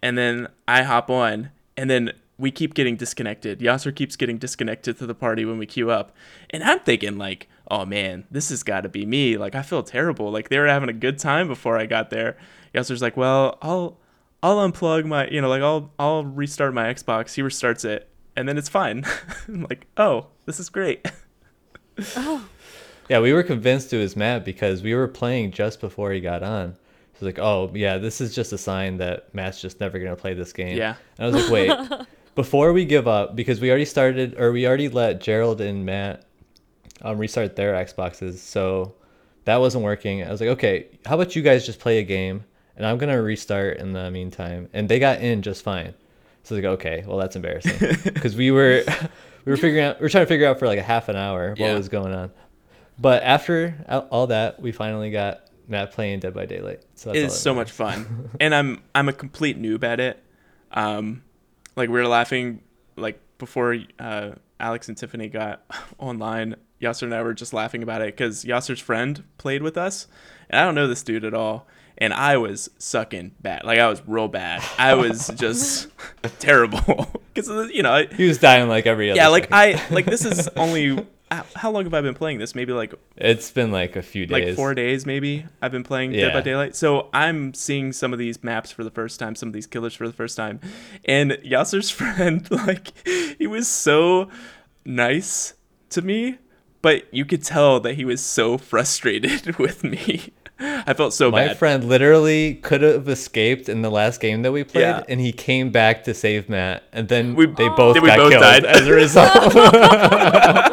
[0.02, 3.60] and then I hop on, and then we keep getting disconnected.
[3.60, 6.14] Yasser keeps getting disconnected to the party when we queue up,
[6.50, 9.36] and I'm thinking like, oh man, this has got to be me.
[9.36, 10.30] Like I feel terrible.
[10.30, 12.36] Like they were having a good time before I got there.
[12.74, 13.98] Yasser's like, well, I'll
[14.42, 17.34] I'll unplug my, you know, like I'll I'll restart my Xbox.
[17.34, 19.04] He restarts it, and then it's fine.
[19.48, 21.06] I'm like, oh, this is great.
[22.16, 22.48] oh.
[23.08, 26.44] Yeah, we were convinced it was Matt because we were playing just before he got
[26.44, 26.76] on.
[27.20, 30.34] He's like, "Oh, yeah, this is just a sign that Matt's just never gonna play
[30.34, 30.96] this game." Yeah.
[31.18, 34.66] And I was like, "Wait, before we give up, because we already started, or we
[34.66, 36.24] already let Gerald and Matt
[37.02, 38.94] um, restart their Xboxes, so
[39.44, 40.22] that wasn't working.
[40.22, 42.44] I was like, okay, how about you guys just play a game,
[42.76, 44.68] and I'm gonna restart in the meantime.
[44.72, 45.94] And they got in just fine.
[46.44, 48.82] So I was like, okay, well that's embarrassing because we were
[49.44, 51.16] we were figuring out we were trying to figure out for like a half an
[51.16, 51.74] hour what Yeah.
[51.74, 52.30] was going on.
[52.98, 53.74] But after
[54.10, 56.82] all that, we finally got Matt playing Dead by Daylight.
[56.94, 60.22] So that's It's that so much fun, and I'm I'm a complete noob at it.
[60.72, 61.22] Um,
[61.76, 62.62] like we were laughing
[62.96, 65.62] like before uh, Alex and Tiffany got
[65.98, 70.06] online, Yasser and I were just laughing about it because Yasser's friend played with us,
[70.50, 71.66] and I don't know this dude at all,
[71.98, 74.62] and I was sucking bad, like I was real bad.
[74.78, 75.88] I was just
[76.40, 79.16] terrible because you know, I, He was dying like every other.
[79.18, 79.52] yeah, like.
[79.52, 82.54] I like this is only how- how long have I been playing this?
[82.54, 84.46] Maybe like It's been like a few days.
[84.48, 88.18] like four days maybe i've been playing dead by daylight so i'm seeing some of
[88.18, 90.58] these maps for the first time some of these killers for the first time
[91.04, 92.92] and yasser's friend like
[93.38, 94.28] he was so
[94.84, 95.54] nice
[95.90, 96.38] to me
[96.82, 101.40] but you could tell that he was so frustrated with me i felt so My
[101.40, 105.02] bad My friend literally could have escaped in the last game that we played, Yeah.
[105.08, 108.18] and he came back to save Matt, and then We- they both Then we got
[108.18, 108.64] both killed died.
[108.66, 109.54] as a result.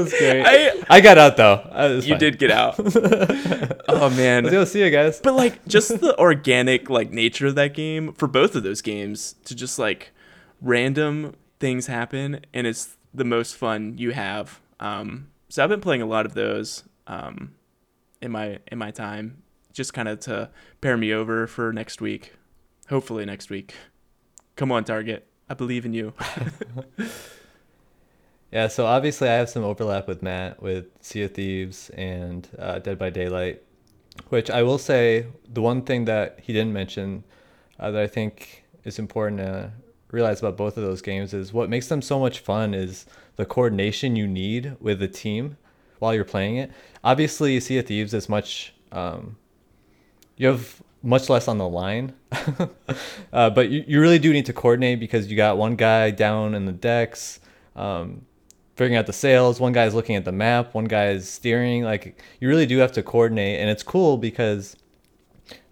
[0.00, 0.44] was great.
[0.44, 1.62] I, I, got out though.
[1.96, 2.18] You fine.
[2.18, 2.74] did get out
[3.88, 5.20] oh man Let's go see you guys.
[5.20, 9.34] but like just the organic like nature of that game for both of those games
[9.44, 10.12] to just like
[10.60, 16.02] random things happen and it's the most fun you have um so i've been playing
[16.02, 17.52] a lot of those um
[18.22, 22.34] in my in my time just kind of to pair me over for next week
[22.88, 23.74] hopefully next week
[24.56, 26.12] come on target i believe in you
[28.52, 32.80] Yeah, so obviously I have some overlap with Matt with Sea of Thieves and uh,
[32.80, 33.62] Dead by Daylight,
[34.28, 37.22] which I will say the one thing that he didn't mention
[37.78, 39.70] uh, that I think is important to
[40.10, 43.46] realize about both of those games is what makes them so much fun is the
[43.46, 45.56] coordination you need with the team
[46.00, 46.72] while you're playing it.
[47.04, 49.36] Obviously, Sea of Thieves is much um,
[50.36, 52.14] you have much less on the line.
[53.32, 56.54] uh, but you, you really do need to coordinate because you got one guy down
[56.54, 57.40] in the decks,
[57.76, 58.26] um,
[58.76, 61.84] figuring out the sails, one guy's looking at the map, one guy is steering.
[61.84, 64.76] Like you really do have to coordinate, and it's cool because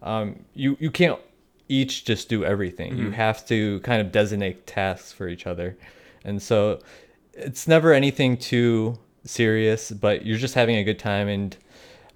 [0.03, 1.19] um, you you can't
[1.69, 2.97] each just do everything.
[2.97, 5.77] You have to kind of designate tasks for each other,
[6.25, 6.81] and so
[7.33, 11.29] it's never anything too serious, but you're just having a good time.
[11.29, 11.57] And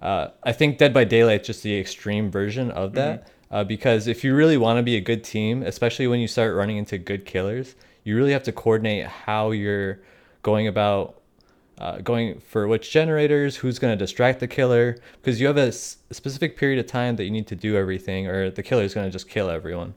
[0.00, 3.28] uh, I think Dead by Daylight is just the extreme version of that.
[3.50, 6.56] Uh, because if you really want to be a good team, especially when you start
[6.56, 10.00] running into good killers, you really have to coordinate how you're
[10.42, 11.20] going about
[11.78, 15.68] uh, going for which generators, who's going to distract the killer, because you have a,
[15.68, 18.82] s- a specific period of time that you need to do everything, or the killer
[18.82, 19.94] is going to just kill everyone.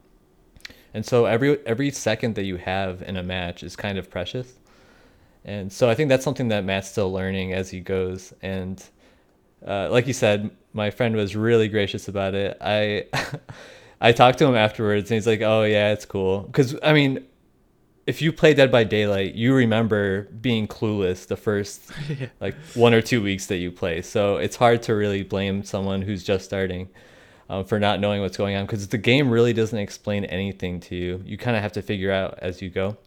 [0.93, 4.53] And so every every second that you have in a match is kind of precious.
[5.43, 8.33] And so I think that's something that Matt's still learning as he goes.
[8.41, 8.83] And
[9.67, 12.57] uh, like you said, my friend was really gracious about it.
[12.61, 13.05] I
[14.01, 17.25] I talked to him afterwards, and he's like, "Oh yeah, it's cool." Because I mean,
[18.05, 21.91] if you play Dead by Daylight, you remember being clueless the first
[22.39, 24.01] like one or two weeks that you play.
[24.01, 26.89] So it's hard to really blame someone who's just starting
[27.49, 30.95] um, for not knowing what's going on because the game really doesn't explain anything to
[30.95, 31.21] you.
[31.25, 32.97] You kind of have to figure out as you go.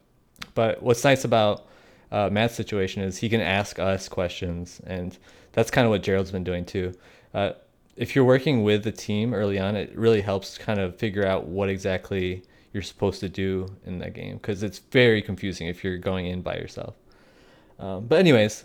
[0.54, 1.66] But what's nice about
[2.10, 5.16] uh, Matt's situation is he can ask us questions, and
[5.52, 6.94] that's kind of what Gerald's been doing too.
[7.34, 7.52] Uh,
[7.96, 11.46] if you're working with the team early on, it really helps kind of figure out
[11.46, 15.98] what exactly you're supposed to do in that game because it's very confusing if you're
[15.98, 16.94] going in by yourself.
[17.78, 18.64] Um, but anyways,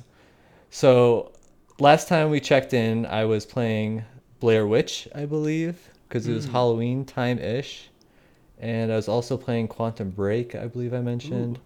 [0.69, 1.31] so
[1.79, 4.03] last time we checked in, I was playing
[4.39, 7.89] Blair Witch, I believe, because it was Halloween time ish,
[8.59, 11.59] and I was also playing Quantum Break, I believe I mentioned,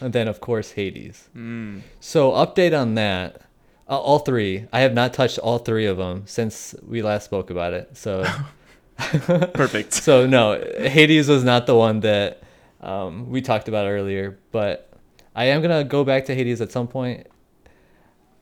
[0.00, 1.28] and then of course Hades.
[1.36, 1.80] Mm.
[2.00, 3.42] So update on that.
[3.86, 4.66] Uh, all three.
[4.72, 7.96] I have not touched all three of them since we last spoke about it.
[7.96, 8.24] So.
[9.54, 9.92] Perfect.
[9.92, 12.42] So no, Hades was not the one that
[12.80, 14.90] um, we talked about earlier, but
[15.34, 17.26] I am gonna go back to Hades at some point.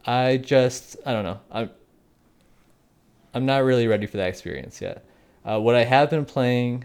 [0.07, 1.41] I just I don't know.
[1.51, 1.71] I'm
[3.35, 5.05] I'm not really ready for that experience yet.
[5.45, 6.85] Uh, what I have been playing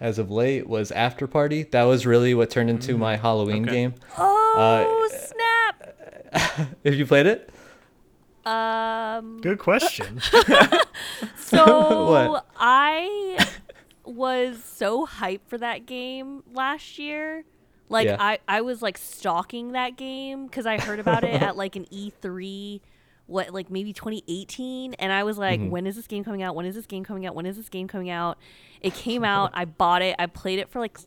[0.00, 1.70] as of late was Afterparty.
[1.70, 3.72] That was really what turned into my Halloween okay.
[3.72, 3.94] game.
[4.16, 6.68] Oh snap!
[6.84, 7.50] Have you played it?
[8.46, 9.40] Um.
[9.40, 10.20] Good question.
[11.36, 12.46] So What?
[12.58, 13.46] I
[14.04, 17.44] was so hyped for that game last year.
[17.88, 18.16] Like Yeah.
[18.18, 21.84] I, I was like stalking that game because I heard about it at like an
[21.92, 22.80] E3,
[23.26, 25.70] what like maybe 2018, and I was like, Mm-hmm.
[25.70, 26.54] when is this game coming out?
[26.54, 27.34] When is this game coming out?
[27.34, 28.38] When is this game coming out?
[28.80, 29.50] It came out.
[29.54, 30.16] I bought it.
[30.18, 30.98] I played it for like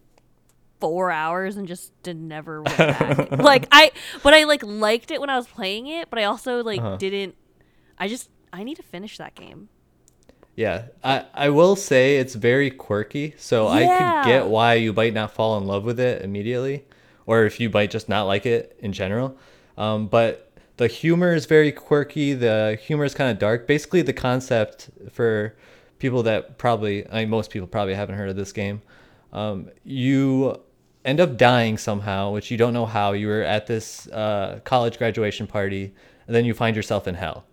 [0.82, 3.32] four hours and just did never went back.
[3.40, 3.92] like I,
[4.24, 6.98] but I like liked it when I was playing it, but I also like Uh-huh.
[6.98, 7.36] didn't.
[7.98, 9.70] I just I need to finish that game.
[10.56, 13.98] Yeah, I, I will say it's very quirky, so I Yeah.
[14.24, 16.84] could get why you might not fall in love with it immediately,
[17.26, 19.38] or if you might just not like it in general.
[19.78, 22.34] Um, but the humor is very quirky.
[22.34, 23.66] The humor is kind of dark.
[23.66, 25.56] Basically, the concept for
[26.00, 28.82] people that probably, I mean, most people probably haven't heard of this game.
[29.32, 30.60] Um, you
[31.04, 33.14] end up dying somehow, which you don't know how.
[33.14, 35.94] You were at this uh, college graduation party,
[36.28, 37.46] and then you find yourself in hell.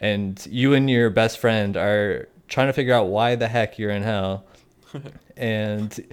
[0.00, 3.90] And you and your best friend are trying to figure out why the heck you're
[3.90, 4.44] in hell.
[5.36, 6.04] and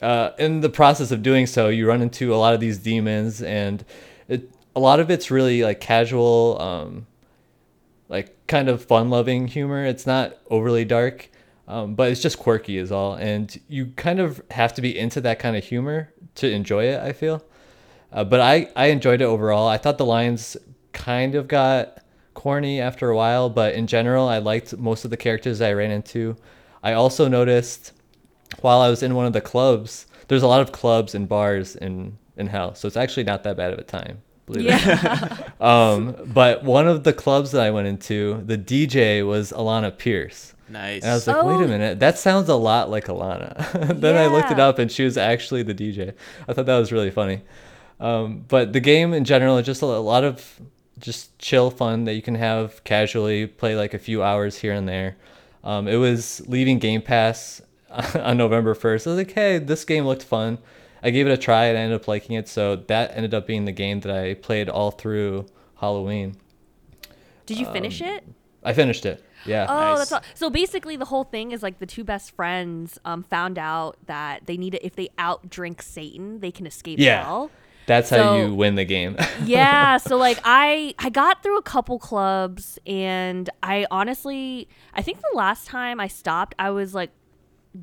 [0.00, 3.42] uh, in the process of doing so, you run into a lot of these demons,
[3.42, 3.84] and
[4.28, 7.06] it, a lot of it's really like casual, um,
[8.08, 9.84] like kind of fun-loving humor.
[9.84, 11.28] It's not overly dark,
[11.66, 13.14] um, but it's just quirky, is all.
[13.14, 17.00] And you kind of have to be into that kind of humor to enjoy it.
[17.00, 17.42] I feel,
[18.12, 19.68] uh, but I I enjoyed it overall.
[19.68, 20.56] I thought the lines
[20.92, 21.98] kind of got
[22.34, 25.90] corny after a while, but in general, I liked most of the characters I ran
[25.90, 26.36] into.
[26.82, 27.92] I also noticed
[28.60, 31.76] while I was in one of the clubs, there's a lot of clubs and bars
[31.76, 34.22] in in hell, so it's actually not that bad of a time.
[34.46, 34.70] Believe it.
[34.70, 35.38] Yeah.
[35.60, 40.53] Um, but one of the clubs that I went into, the DJ was Alana Pierce.
[40.68, 41.02] Nice.
[41.02, 41.64] And I was like, wait Oh.
[41.64, 44.00] a minute, that sounds a lot like Alana.
[44.00, 46.14] then I looked it up and she was actually the DJ.
[46.48, 47.42] I thought that was really funny.
[48.00, 50.60] Um, but the game in general is just a lot of
[50.98, 54.88] just chill fun that you can have casually, play like a few hours here and
[54.88, 55.16] there.
[55.62, 57.60] Um, it was leaving Game Pass
[58.14, 59.06] on November 1st.
[59.06, 60.58] I was like, hey, this game looked fun.
[61.02, 62.48] I gave it a try and I ended up liking it.
[62.48, 65.46] So that ended up being the game that I played all through
[65.76, 66.36] Halloween.
[67.46, 68.24] Did you finish it?
[68.62, 69.22] I finished it.
[69.46, 69.66] Yeah.
[69.68, 69.98] Oh, Nice.
[69.98, 70.22] that's all.
[70.34, 74.46] So basically, the whole thing is like the two best friends um, found out that
[74.46, 77.24] they need to, if they out drink Satan, they can escape Yeah.
[77.24, 77.50] hell.
[77.86, 79.16] That's how So- you win the game.
[79.44, 85.20] yeah so like i i got through a couple clubs and i honestly i think
[85.20, 87.10] the last time i stopped i was like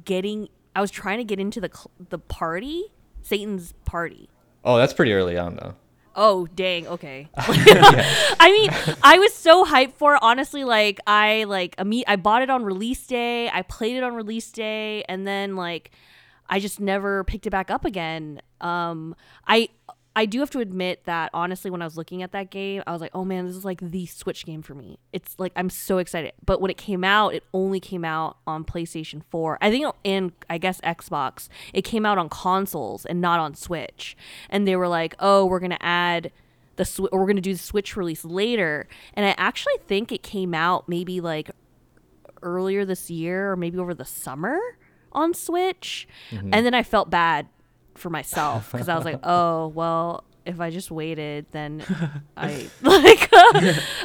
[0.05, 2.85] getting i was trying to get into the cl- the party
[3.21, 4.27] satan's party
[4.63, 5.75] oh, that's pretty early on though.
[6.15, 7.27] Oh dang okay.
[7.37, 10.19] I mean i was so hyped for it.
[10.21, 13.49] Honestly like i like i bought it on release day.
[13.49, 15.03] I played it on release day.
[15.07, 15.91] And then like
[16.49, 18.41] i just never picked it back up again.
[18.59, 19.15] Um
[19.47, 19.69] i
[20.15, 22.91] i do have to admit that honestly when i was looking at that game i
[22.91, 24.97] was like oh man this is like the switch game for me.
[25.13, 26.33] It's like i'm so excited.
[26.45, 30.31] But when it came out it only came out on playstation 4 i think and
[30.49, 31.47] i guess xbox.
[31.73, 34.15] It came out on consoles and not on switch.
[34.49, 36.31] And they were like oh we're gonna add
[36.77, 40.23] the sw- or we're gonna do the Switch release later, and I actually think it
[40.23, 41.51] came out maybe like
[42.41, 44.57] earlier this year or maybe over the summer
[45.11, 46.49] on Switch, Mm-hmm.
[46.53, 47.47] and then I felt bad
[47.95, 50.23] for myself because I was like, oh well.
[50.43, 51.83] If I just waited, then
[52.35, 53.31] I like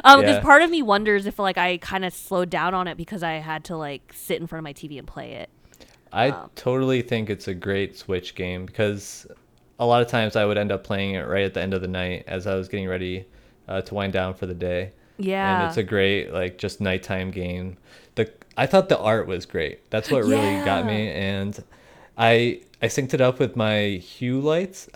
[0.04, 0.40] um because Yeah.
[0.42, 3.34] part of me wonders if like I kind of slowed down on it because I
[3.34, 5.48] had to like sit in front of my TV and play it.
[6.12, 9.26] I Um, totally think it's a great Switch game because
[9.78, 11.80] a lot of times I would end up playing it right at the end of
[11.80, 13.24] the night as I was getting ready
[13.66, 14.92] uh, to wind down for the day.
[15.16, 17.78] Yeah, And it's a great like just nighttime game.
[18.14, 19.88] The I thought the art was great.
[19.90, 21.58] That's what really got me and
[22.18, 24.88] I I synced it up with my Hue lights.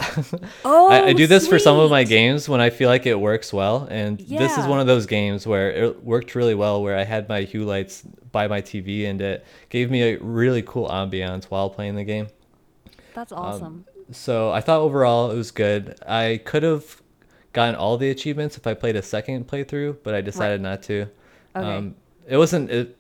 [0.65, 3.19] oh, I, I do this for some of my games when I feel like it
[3.19, 6.83] works well, and this is one of those games where it worked really well.
[6.83, 10.63] Where I had my Hue lights by my TV, and it gave me a really
[10.63, 12.29] cool ambiance while playing the game.
[13.15, 13.85] That's Um, awesome.
[14.13, 15.97] So I thought overall it was good.
[16.07, 17.01] I could have
[17.53, 21.07] gotten all the achievements if I played a second playthrough, but I decided not to.
[21.57, 21.77] Okay.
[21.77, 21.95] Um,
[22.29, 22.97] it wasn't it,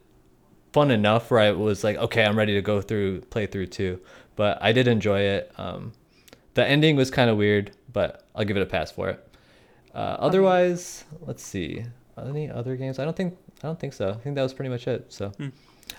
[0.72, 4.00] fun enough where I was like, okay, I'm ready to go through playthrough two.
[4.36, 5.52] But I did enjoy it.
[5.58, 5.92] Um,
[6.54, 9.36] the ending was kind of weird, but I'll give it a pass for it.
[9.94, 11.84] Uh, otherwise, let's see.
[12.18, 12.98] Any other games?
[12.98, 14.10] I don't think I don't think so.
[14.10, 15.12] I think that was pretty much it.
[15.12, 15.32] So,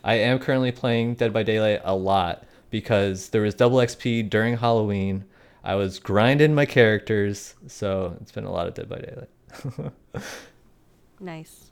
[0.03, 4.57] I am currently playing Dead by Daylight a lot because there was double XP during
[4.57, 5.25] Halloween.
[5.63, 10.23] I was grinding my characters, so it's been a lot of Dead by Daylight.
[11.19, 11.71] nice.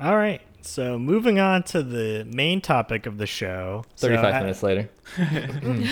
[0.00, 0.40] All right.
[0.62, 3.84] So moving on to the main topic of the show.
[3.94, 4.90] So, 35 a- minutes later.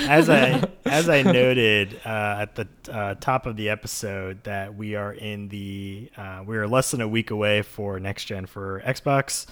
[0.09, 4.95] as I as I noted uh, at the uh, top of the episode that we
[4.95, 8.81] are in the uh, we are less than a week away for next gen for
[8.87, 9.47] Xbox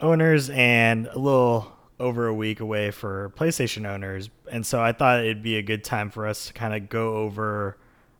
[0.00, 5.20] owners and a little over a week away for PlayStation owners, and so I thought
[5.20, 7.76] it'd be a good time for us to kind of go over.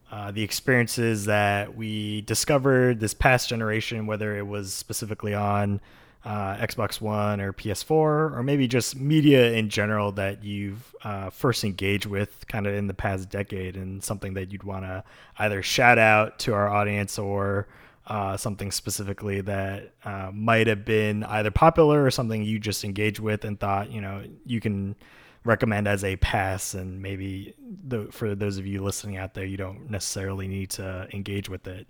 [0.09, 5.81] Uh, the experiences that we discovered this past generation, whether it was specifically on
[6.27, 11.63] uh, Xbox One or PS4, or maybe just media in general that you've uh, first
[11.63, 15.05] engaged with kind of in the past decade, and something that you'd want to
[15.39, 17.69] either shout out to our audience or
[18.09, 23.21] uh, something specifically that uh, might have been either popular or something you just engaged
[23.21, 24.97] with and thought, you know, you can
[25.45, 27.55] recommend as a pass and maybe
[27.87, 31.69] the, for those of you listening out there you don't necessarily need to engage with
[31.69, 31.87] it.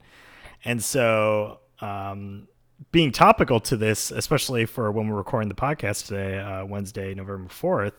[0.63, 2.49] And so um,
[2.93, 7.49] being topical to this especially for when we're recording the podcast today uh, wednesday november
[7.49, 7.93] 4th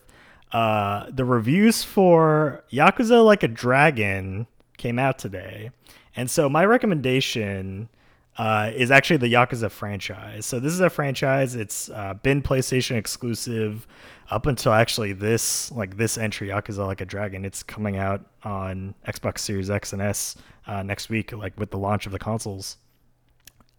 [0.51, 4.47] uh, the reviews for Yakuza Like a Dragon
[4.77, 5.71] came out today.
[6.15, 7.89] And so my recommendation
[8.37, 10.45] uh, is actually the Yakuza franchise.
[10.45, 11.55] So this is a franchise.
[11.55, 13.87] It's uh, been PlayStation exclusive
[14.29, 17.43] up until actually this like this entry, Yakuza Like a Dragon.
[17.43, 21.77] It's coming out on Xbox Series X and S uh, next week, like with the
[21.77, 22.77] launch of the consoles.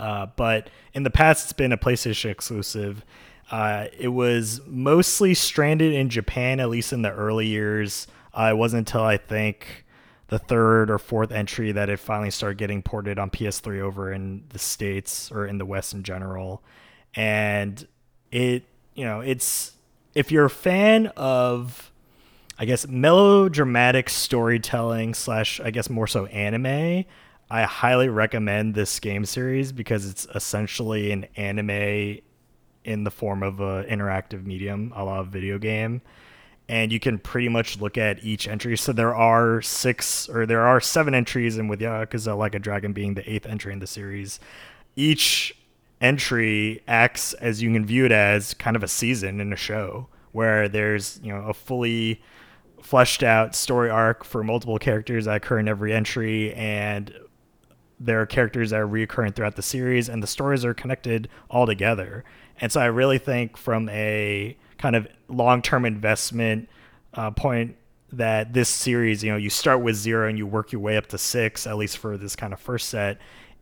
[0.00, 3.04] Uh, but in the past, it's been a PlayStation exclusive.
[3.50, 8.06] Uh, it was mostly stranded in Japan, at least in the early years.
[8.32, 9.84] Uh, it wasn't until I think
[10.28, 14.44] the third or fourth entry that it finally started getting ported on PS3 over in
[14.50, 16.62] the States or in the West in general.
[17.14, 17.86] And
[18.30, 19.72] it, you know, it's
[20.14, 21.90] if you're a fan of,
[22.58, 27.06] I guess, melodramatic storytelling slash, I guess, more so anime,
[27.50, 32.18] I highly recommend this game series because it's essentially an anime
[32.84, 36.02] in the form of an interactive medium, a la video game.
[36.68, 38.76] And you can pretty much look at each entry.
[38.76, 42.54] So there are six or there are seven entries, and with uh, Yakuza uh, Like
[42.54, 44.38] a Dragon being the eighth entry in the series,
[44.94, 45.56] each
[46.02, 50.06] entry acts as you can view it as kind of a season in a show
[50.32, 52.22] where there's you know a fully
[52.82, 57.12] fleshed out story arc for multiple characters that occur in every entry and
[58.00, 61.66] there are characters that are reoccurring throughout the series and the stories are connected all
[61.66, 62.24] together.
[62.60, 66.68] And so i really think from a kind of long-term investment
[67.14, 67.76] uh, point
[68.10, 71.06] that this series you know you start with zero and you work your way up
[71.06, 73.18] to six at least for this kind of first set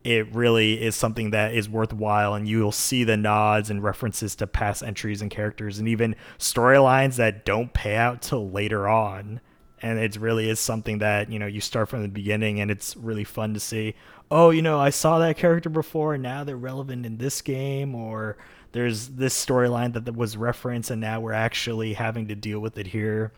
[0.07, 4.47] it really is something that is worthwhile and you'll see the nods and references to
[4.47, 9.41] past entries and characters and even storylines that don't pay out till later on.
[9.81, 12.95] And it really is something that you know you start from the beginning and it's
[12.95, 13.95] really fun to see
[14.29, 17.95] oh you know i saw that character before and now they're relevant in this game
[17.95, 18.37] or
[18.73, 22.87] there's this storyline that was referenced and now we're actually having to deal with it
[22.87, 23.31] here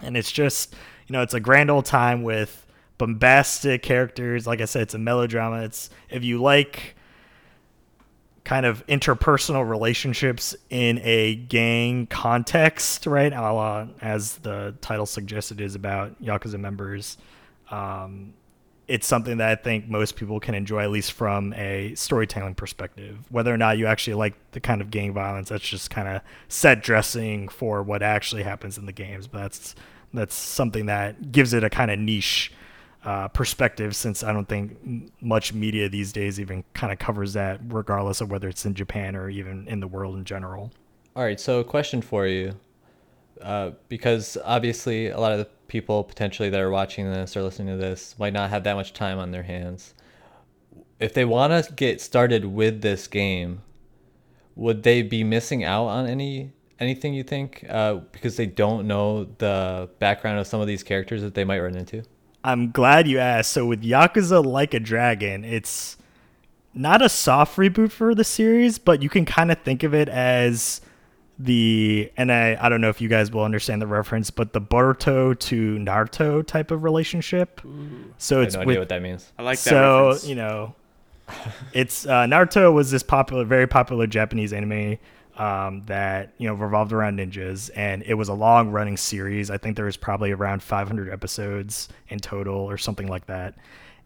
[0.00, 0.74] and it's just
[1.06, 2.66] you know it's a grand old time with
[2.98, 4.46] bombastic characters.
[4.46, 5.62] Like I said, it's a melodrama.
[5.62, 6.96] It's if you like
[8.44, 13.32] kind of interpersonal relationships in a gang context, right?
[13.32, 17.16] A la, as the title suggested, is about Yakuza members.
[17.70, 18.34] Um,
[18.88, 23.18] it's something that I think most people can enjoy, at least from a storytelling perspective.
[23.28, 26.22] Whether or not you actually like the kind of gang violence, that's just kind of
[26.48, 29.26] set dressing for what actually happens in the games.
[29.26, 29.74] But that's
[30.14, 32.50] that's something that gives it a kind of niche
[33.04, 37.60] uh, perspective since I don't think much media these days even kind of covers that,
[37.68, 40.72] regardless of whether it's in Japan or even in the world in general.
[41.14, 42.54] All right, so a question for you.
[43.42, 47.68] Uh, because obviously, a lot of the people potentially that are watching this or listening
[47.68, 49.94] to this might not have that much time on their hands.
[50.98, 53.62] If they want to get started with this game,
[54.56, 59.24] would they be missing out on any anything you think uh, because they don't know
[59.38, 62.02] the background of some of these characters that they might run into?
[62.44, 63.52] I'm glad you asked.
[63.52, 65.96] So with Yakuza Like a Dragon, it's
[66.74, 70.08] not a soft reboot for the series, but you can kind of think of it
[70.08, 70.80] as
[71.38, 74.60] the and I, I don't know if you guys will understand the reference, but the
[74.60, 77.60] Boruto to Naruto type of relationship.
[77.64, 78.12] Ooh.
[78.18, 79.32] So I it's have no with, idea what that means.
[79.38, 79.70] I like that.
[79.70, 80.26] so reference.
[80.26, 80.74] you know,
[81.72, 84.98] it's uh, Naruto was this popular, very popular Japanese anime
[85.36, 89.50] um, that you know revolved around ninjas, and it was a long running series.
[89.50, 93.54] I think there was probably around 500 episodes in total, or something like that.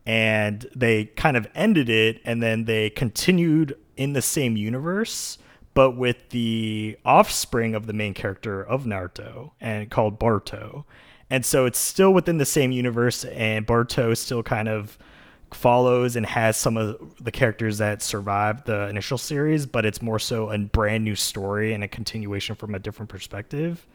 [0.05, 5.39] And they kind of ended it, and then they continued in the same universe,
[5.75, 10.85] but with the offspring of the main character of Naruto, and called Boruto.
[11.31, 14.99] And so it's still within the same universe, and Boruto still kind of
[15.55, 20.19] follows and has some of the characters that survived the initial series, but it's more
[20.19, 23.87] so a brand new story and a continuation from a different perspective.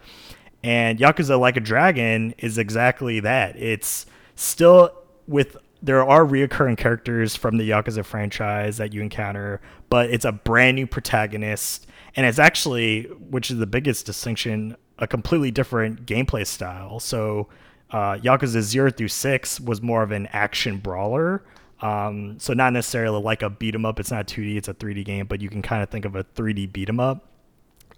[0.63, 3.55] And Yakuza Like a Dragon is exactly that.
[3.55, 4.05] It's
[4.36, 4.91] still
[5.28, 10.32] with there are reoccurring characters from the Yakuza franchise that you encounter, but it's a
[10.32, 16.45] brand new protagonist, and it's actually, which is the biggest distinction, a completely different gameplay
[16.45, 16.99] style.
[16.99, 17.47] So
[17.91, 21.43] uh, Yakuza 0 through 6 was more of an action brawler.
[21.82, 23.99] Um, so not necessarily like a beat 'em up.
[23.99, 26.23] It's not 2D, it's a 3D game, but you can kind of think of a
[26.23, 27.30] 3D beat 'em up.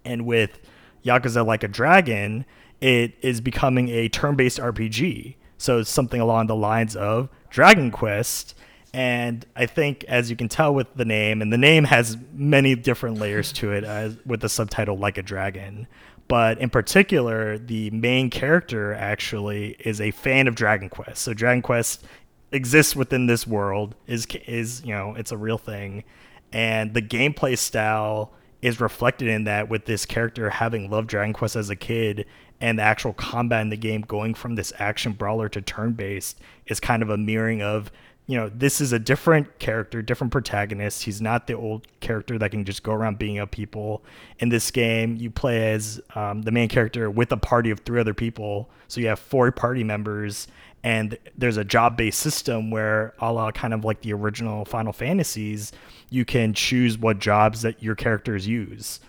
[0.04, 0.60] And with
[1.04, 2.44] Yakuza Like a Dragon,
[2.80, 5.36] it is becoming a turn-based RPG.
[5.60, 8.56] So it's something along the lines of Dragon Quest.
[8.92, 12.74] And I think, as you can tell with the name, and the name has many
[12.74, 15.86] different layers to it, as, with the subtitle Like a Dragon
[16.30, 21.22] but in particular, the main character actually is a fan of Dragon Quest.
[21.22, 22.04] So Dragon Quest
[22.52, 26.04] exists within this world is is you know it's a real thing,
[26.52, 28.32] and the gameplay style
[28.62, 32.26] is reflected in that with this character having loved Dragon Quest as a kid
[32.60, 36.38] and the actual combat in the game going from this action brawler to turn based
[36.66, 37.90] is kind of a mirroring of
[38.26, 41.02] you know this is a different character different protagonist.
[41.02, 44.04] He's not the old character that can just go around beating up people.
[44.38, 48.00] In this game you play as um, the main character with a party of three
[48.00, 48.70] other people.
[48.88, 50.46] So you have four party members
[50.82, 54.92] and there's a job based system where a la kind of like the original final
[54.92, 55.72] fantasies
[56.08, 59.00] you can choose what jobs that your characters use.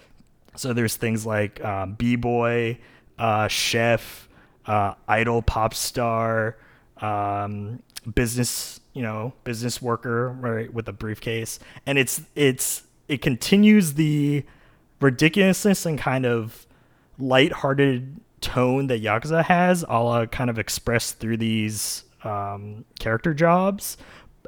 [0.56, 2.78] So there's things like um, b-boy
[3.18, 4.28] uh, chef
[4.66, 6.58] uh, idol pop star
[6.98, 7.82] um,
[8.16, 11.60] business you know business worker right with a briefcase.
[11.86, 14.46] And it's it's it continues the
[15.00, 16.66] ridiculousness and kind of
[17.18, 23.98] light-hearted tone that Yakuza has, a la kind of expressed through these um, character jobs,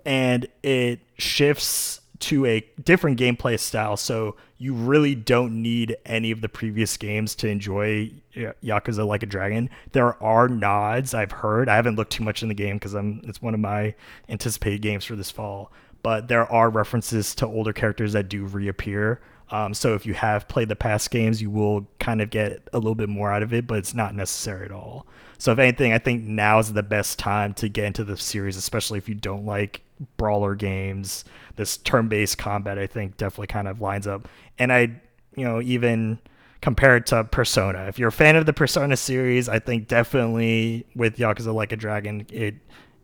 [0.05, 3.97] and it shifts to a different gameplay style.
[3.97, 9.25] So you really don't need any of the previous games to enjoy Yakuza Like a
[9.25, 9.69] Dragon.
[9.91, 11.67] There are nods I've heard.
[11.67, 13.93] I haven't looked too much in the game because I'm it's one of my
[14.29, 15.71] anticipated games for this fall.
[16.01, 19.21] But there are references to older characters that do reappear.
[19.53, 22.79] Um, so if you have played the past games, you will kind of get a
[22.79, 25.05] little bit more out of it, but it's not necessary at all.
[25.37, 28.57] So if anything, I think now is the best time to get into the series,
[28.57, 29.81] especially if you don't like
[30.17, 31.23] brawler games.
[31.55, 34.27] This turn-based combat, I think, definitely kind of lines up.
[34.57, 34.99] And I,
[35.35, 36.17] you know, even
[36.61, 41.17] compared to Persona, if you're a fan of the Persona series, I think definitely with
[41.17, 42.55] Yakuza Like a Dragon, it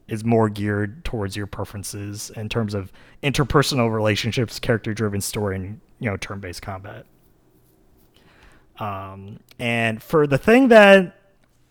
[0.08, 2.92] is more geared towards your preferences in terms of
[3.22, 7.06] interpersonal relationships, character-driven story, and you know, turn-based combat.
[8.80, 11.16] Um, and for the thing that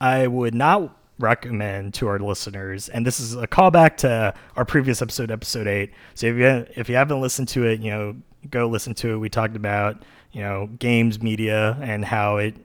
[0.01, 5.03] I would not recommend to our listeners, and this is a callback to our previous
[5.03, 5.93] episode, episode eight.
[6.15, 8.17] So if you if you haven't listened to it, you know,
[8.51, 9.17] go listen to it.
[9.17, 10.03] We talked about
[10.33, 12.57] you know games media and how it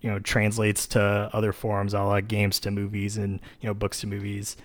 [0.00, 4.00] you know translates to other forms, a la games to movies and you know books
[4.00, 4.56] to movies.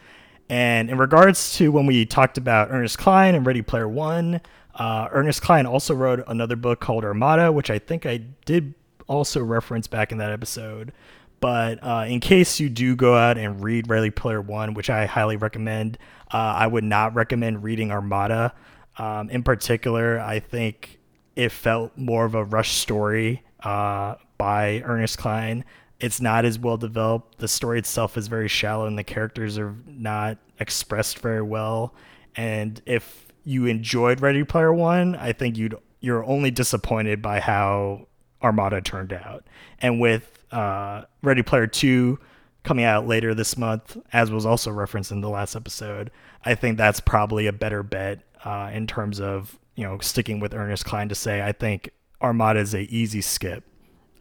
[0.49, 4.41] And in regards to when we talked about Ernest Cline and Ready Player One,
[4.76, 8.74] uh, Ernest Cline also wrote another book called Armada, which I think I did
[9.07, 10.91] also reference back in that episode.
[11.39, 15.05] But uh, in case you do go out and read Ready Player One, which I
[15.05, 15.97] highly recommend,
[16.34, 18.53] uh, I would not recommend reading Armada.
[18.97, 20.99] Um, in particular, I think
[21.36, 25.65] it felt more of a rush story uh, by Ernest Cline.
[25.99, 27.39] It's not as well developed.
[27.39, 31.93] The story itself is very shallow, and the characters are not expressed very well.
[32.36, 38.07] And if you enjoyed Ready Player One, I think you'd you're only disappointed by how
[38.41, 39.45] Armada turned out.
[39.79, 42.19] And with uh, Ready Player Two
[42.63, 46.11] coming out later this month, as was also referenced in the last episode,
[46.45, 50.53] I think that's probably a better bet uh, in terms of you know sticking with
[50.53, 51.89] Ernest Cline to say I think
[52.21, 53.63] Armada is a easy skip.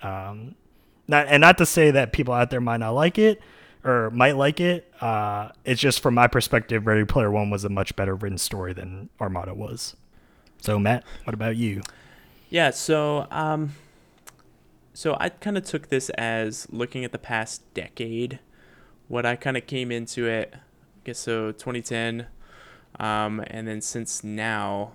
[0.02, 0.56] Um,
[1.06, 3.40] not and not to say that people out there might not like it
[3.84, 4.92] or might like it.
[5.00, 8.72] Uh, it's just from my perspective, Ready Player One was a much better written story
[8.72, 9.96] than Armada was.
[10.60, 11.82] So Matt, what about you?
[12.50, 13.72] Yeah, so um,
[14.94, 18.38] so I kind of took this as looking at the past decade.
[19.08, 20.58] What I kind of came into it, I
[21.04, 22.26] guess so 2010,
[23.00, 24.92] um, and then since now,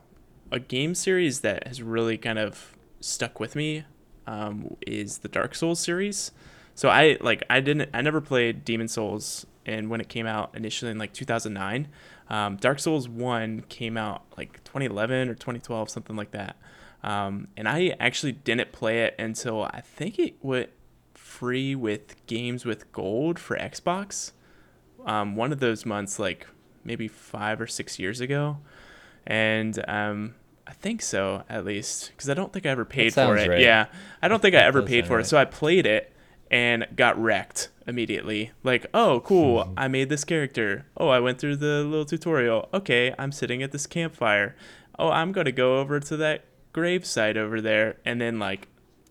[0.52, 3.84] a game series that has really kind of stuck with me
[4.26, 6.32] um, is the Dark Souls series.
[6.78, 10.52] So I like I didn't I never played Demon Souls, and when it came out
[10.54, 11.88] initially in like 2009,
[12.30, 16.56] um, Dark Souls One came out like 2011 or 2012, something like that.
[17.02, 20.70] Um, and I actually didn't play it until I think it went
[21.16, 24.34] free with games with gold for Xbox.
[25.04, 26.46] Um, one of those months, like
[26.84, 28.60] maybe five or six years ago,
[29.26, 30.36] and um,
[30.68, 33.50] I think so at least because I don't think I ever paid for it.
[33.50, 33.62] right.
[33.62, 33.88] Yeah,
[34.22, 35.26] I don't think I ever paid for it.
[35.26, 36.14] So I played it
[36.50, 38.52] and got wrecked immediately.
[38.64, 40.86] Like, oh, cool, I made this character.
[40.98, 42.70] Oh, I went through the little tutorial.
[42.74, 44.56] Okay, I'm sitting at this campfire.
[45.00, 48.68] Oh, I'm gonna go over to that gravesite over there, and then like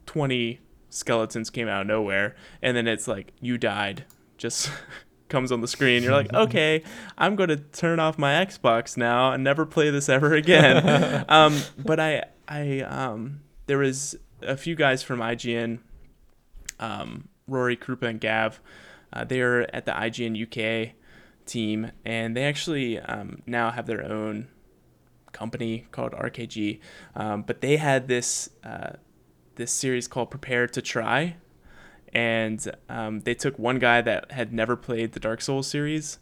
[0.07, 4.05] 20 skeletons came out of nowhere, and then it's like you died.
[4.39, 4.71] Just
[5.29, 6.03] comes on the screen.
[6.03, 6.83] You're like, okay,
[7.19, 11.25] I'm going to turn off my Xbox now and never play this ever again.
[11.29, 15.81] um, but I, I, um, there was a few guys from IGN,
[16.81, 18.61] um, Rory, Krupa, and Gav.
[19.13, 20.95] Uh, they're at the IGN UK
[21.47, 24.49] team, and they actually um, now have their own
[25.33, 26.81] company called RKG.
[27.15, 28.95] Um, but they had this uh,
[29.55, 31.37] this series called Prepare to Try,
[32.13, 36.19] and um, they took one guy that had never played the Dark Souls series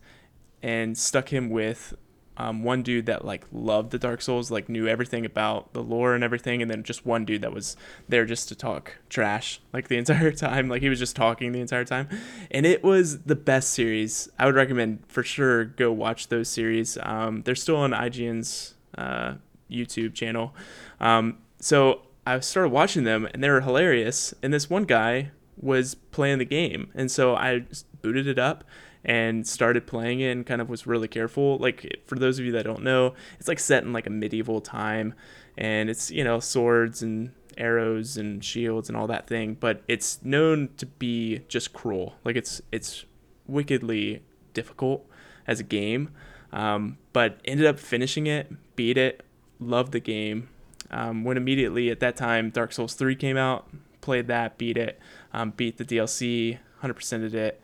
[0.62, 1.94] and stuck him with
[2.36, 6.14] um, one dude that like loved the Dark Souls, like knew everything about the lore
[6.14, 7.76] and everything, and then just one dude that was
[8.08, 10.68] there just to talk trash like the entire time.
[10.68, 12.08] Like he was just talking the entire time,
[12.50, 14.28] and it was the best series.
[14.38, 16.98] I would recommend for sure go watch those series.
[17.02, 19.34] Um, they're still on IGN's uh,
[19.70, 20.54] YouTube channel.
[21.00, 24.34] Um, so I started watching them, and they were hilarious.
[24.42, 27.64] And this one guy was playing the game, and so I
[28.02, 28.64] booted it up
[29.04, 31.58] and started playing it and kind of was really careful.
[31.58, 34.60] Like for those of you that don't know, it's like set in like a medieval
[34.60, 35.14] time
[35.58, 40.22] and it's, you know, swords and arrows and shields and all that thing, but it's
[40.24, 42.14] known to be just cruel.
[42.24, 43.04] Like it's it's
[43.46, 44.22] wickedly
[44.54, 45.06] difficult
[45.46, 46.10] as a game.
[46.52, 49.24] Um, but ended up finishing it, beat it,
[49.58, 50.48] loved the game.
[50.90, 53.68] Um, when immediately at that time Dark Souls 3 came out,
[54.00, 55.00] played that, beat it,
[55.32, 57.60] um, beat the DLC, 100%ed it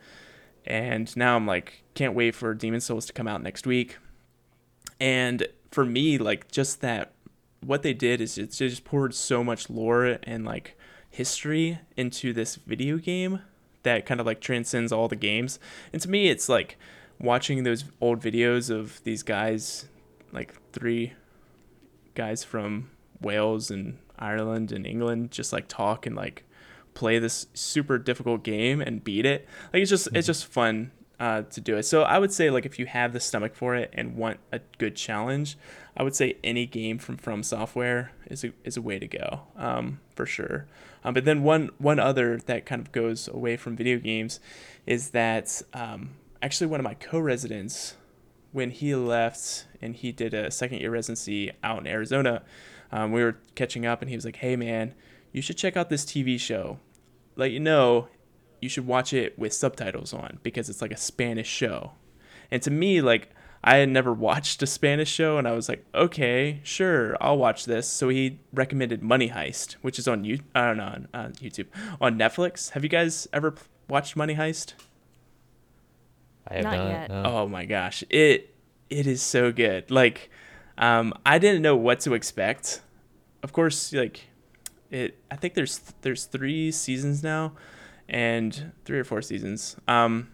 [0.65, 3.97] and now I'm like can't wait for Demon Souls to come out next week.
[4.99, 7.13] And for me, like just that,
[7.61, 10.77] what they did is it just poured so much lore and like
[11.09, 13.41] history into this video game
[13.83, 15.59] that kind of like transcends all the games.
[15.91, 16.77] And to me, it's like
[17.19, 19.87] watching those old videos of these guys,
[20.31, 21.13] like three
[22.15, 22.89] guys from
[23.19, 26.45] Wales and Ireland and England, just like talk and like
[26.93, 29.47] play this super difficult game and beat it.
[29.73, 31.83] Like it's just it's just fun uh, to do it.
[31.83, 34.59] So I would say like if you have the stomach for it and want a
[34.79, 35.55] good challenge,
[35.95, 39.41] I would say any game from From Software is a is a way to go
[39.55, 40.65] um, for sure.
[41.03, 44.39] Um, but then one one other that kind of goes away from video games
[44.87, 46.11] is that um,
[46.41, 47.95] actually one of my co-residents
[48.51, 52.41] when he left and he did a second year residency out in Arizona,
[52.91, 54.95] um, we were catching up and he was like, "Hey man."
[55.31, 56.79] You should check out this TV show.
[57.35, 58.07] Let you know
[58.61, 61.93] you should watch it with subtitles on because it's like a Spanish show.
[62.51, 63.29] And to me, like,
[63.63, 67.65] I had never watched a Spanish show, and I was like, okay, sure, I'll watch
[67.65, 67.87] this.
[67.87, 71.67] So he recommended Money Heist, which is on you, I don't know, on uh, YouTube,
[72.01, 72.71] on Netflix.
[72.71, 73.53] Have you guys ever
[73.87, 74.73] watched Money Heist?
[76.47, 76.87] I have Not not.
[76.87, 77.09] yet.
[77.09, 77.23] no.
[77.23, 78.53] Oh my gosh, it
[78.89, 79.89] it is so good.
[79.91, 80.29] Like,
[80.77, 82.81] um, I didn't know what to expect.
[83.43, 84.21] Of course, like
[84.91, 85.17] it.
[85.31, 87.53] I think there's there's three seasons now,
[88.07, 89.75] and three or four seasons.
[89.87, 90.29] Um,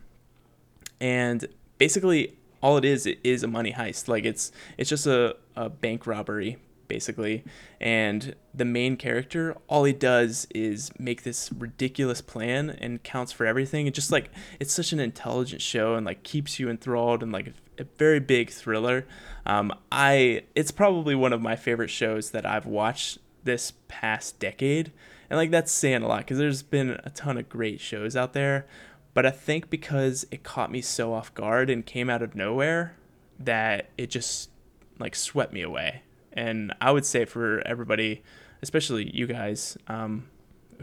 [0.99, 1.47] and
[1.77, 4.07] basically all it is it is a money heist.
[4.07, 7.43] Like it's it's just a, a bank robbery basically,
[7.81, 13.45] and the main character all he does is make this ridiculous plan and counts for
[13.45, 13.87] everything.
[13.87, 17.47] And just like it's such an intelligent show and like keeps you enthralled and like
[17.47, 19.05] a, a very big thriller.
[19.45, 24.91] Um, I it's probably one of my favorite shows that I've watched this past decade.
[25.29, 28.33] And like that's saying a lot because there's been a ton of great shows out
[28.33, 28.67] there.
[29.15, 32.95] But I think because it caught me so off guard and came out of nowhere
[33.39, 34.51] that it just
[34.99, 36.03] like swept me away.
[36.33, 38.21] And I would say for everybody,
[38.61, 40.27] especially you guys um,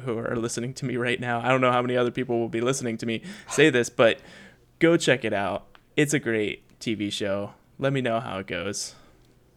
[0.01, 2.49] who are listening to me right now, I don't know how many other people will
[2.49, 4.19] be listening to me say this, but
[4.81, 5.67] go check it out.
[5.97, 7.53] It's a great TV show.
[7.79, 8.95] Let me know how it goes.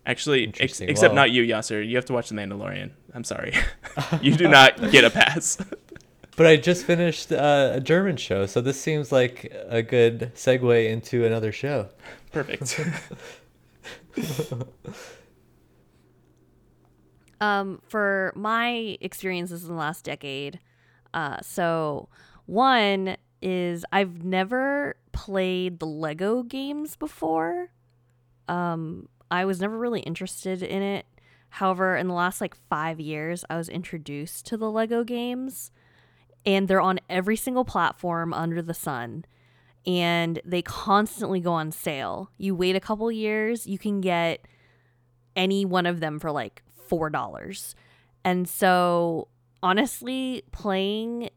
[0.07, 1.87] Actually, ex- except Well- not you, Yasser.
[1.87, 2.91] You have to watch The Mandalorian.
[3.13, 3.53] I'm sorry.
[4.21, 5.57] you do not get a pass.
[6.37, 10.87] But I just finished uh, a German show, so this seems like a good segue
[10.87, 11.89] into another show.
[12.31, 12.79] Perfect.
[17.41, 20.59] um, for my experiences in the last decade,
[21.11, 22.07] uh, so
[22.45, 27.71] one is I've never played the Lego games before.
[28.47, 31.05] Um, I was never really interested in it.
[31.49, 35.71] However, in the last like five years, I was introduced to the Lego games,
[36.45, 39.25] and they're on every single platform under the sun.
[39.86, 42.32] And they constantly go on sale.
[42.38, 44.45] You wait a couple years, you can get
[45.36, 47.75] any one of them for like four dollars.
[48.25, 49.30] And so
[49.63, 51.30] honestly, playing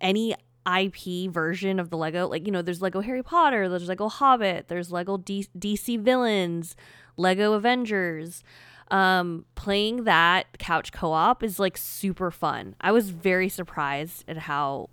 [0.00, 0.34] any
[0.66, 4.68] IP version of the Lego, like you know, there's Lego Harry Potter, there's Lego Hobbit,
[4.68, 6.76] there's Lego D- DC villains,
[7.18, 8.42] Lego Avengers.
[8.90, 12.74] Um, playing that couch co-op is like super fun.
[12.80, 14.88] I was very surprised at how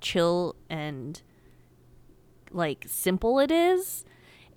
[0.00, 1.22] chill and
[2.50, 4.04] like simple it is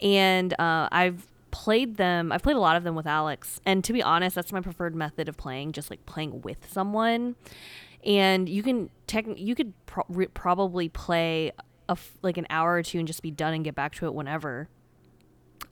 [0.01, 3.93] and uh, i've played them i've played a lot of them with alex and to
[3.93, 7.35] be honest that's my preferred method of playing just like playing with someone
[8.03, 11.51] and you can tech you could pro- re- probably play
[11.87, 14.05] a f- like an hour or two and just be done and get back to
[14.05, 14.67] it whenever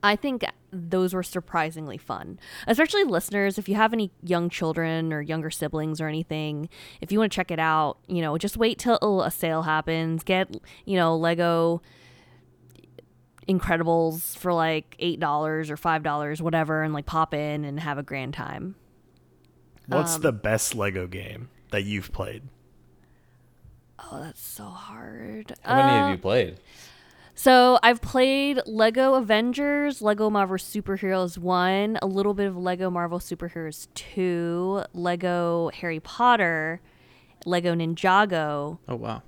[0.05, 2.37] I think those were surprisingly fun.
[2.67, 6.67] Especially listeners, if you have any young children or younger siblings or anything,
[6.99, 10.23] if you want to check it out, you know, just wait till a sale happens.
[10.23, 11.81] Get, you know, Lego
[13.47, 17.97] Incredibles for like eight dollars or five dollars, whatever, and like pop in and have
[17.97, 18.75] a grand time.
[19.87, 22.43] What's Um, the best Lego game that you've played?
[23.99, 25.53] Oh, that's so hard.
[25.63, 26.57] How many Uh, have you played?
[27.35, 33.19] So I've played Lego Avengers, Lego Marvel Superheroes 1, a little bit of Lego Marvel
[33.19, 36.79] Superheroes 2, Lego Harry Potter,
[37.45, 39.23] Lego Ninjago, Oh wow.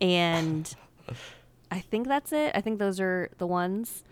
[0.00, 0.72] and
[1.70, 2.52] I think that's it.
[2.54, 4.04] I think those are the ones.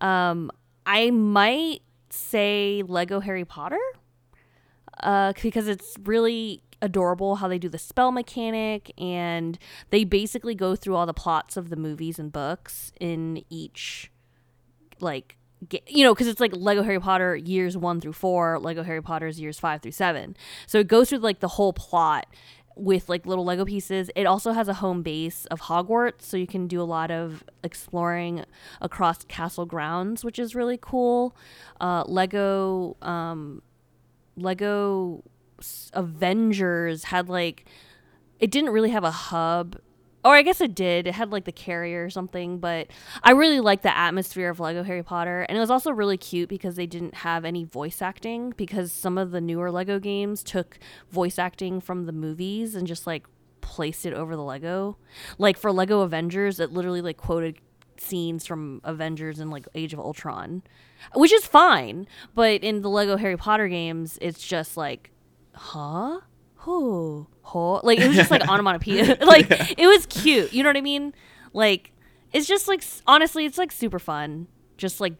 [0.00, 0.50] Um,
[0.86, 3.78] I might say Lego Harry Potter
[5.00, 9.58] uh, because it's really adorable how they do the spell mechanic and
[9.90, 14.10] they basically go through all the plots of the movies and books in each
[15.00, 15.36] like
[15.88, 19.40] you know because it's like lego harry potter years one through four lego harry potter's
[19.40, 20.36] years five through seven.
[20.66, 22.26] So it goes through like the whole plot
[22.74, 24.10] with like little lego pieces.
[24.16, 27.44] It also has a home base of hogwarts so you can do a lot of
[27.62, 28.44] exploring
[28.80, 31.36] across castle grounds which is really cool.
[31.80, 33.62] Uh, lego um,
[34.36, 35.22] lego
[35.92, 37.64] avengers had like
[38.38, 39.76] it didn't really have a hub
[40.24, 41.06] or I guess it did.
[41.06, 42.88] It had like the carrier or something, but
[43.22, 45.42] I really liked the atmosphere of Lego Harry Potter.
[45.48, 49.18] And it was also really cute because they didn't have any voice acting because some
[49.18, 50.78] of the newer Lego games took
[51.10, 53.26] voice acting from the movies and just like
[53.60, 54.96] placed it over the Lego.
[55.38, 57.58] Like for Lego Avengers, it literally like quoted
[57.98, 60.62] scenes from Avengers and like Age of Ultron,
[61.14, 62.06] which is fine.
[62.34, 65.10] But in the Lego Harry Potter games, it's just like,
[65.54, 66.20] huh?
[66.56, 67.26] Who?
[67.42, 67.80] Huh?
[67.82, 69.18] Like it was just like onomatopoeia.
[69.20, 70.52] like it was cute.
[70.52, 71.14] You know what I mean?
[71.52, 71.92] Like
[72.32, 74.48] it's just like honestly, it's like super fun.
[74.76, 75.14] Just like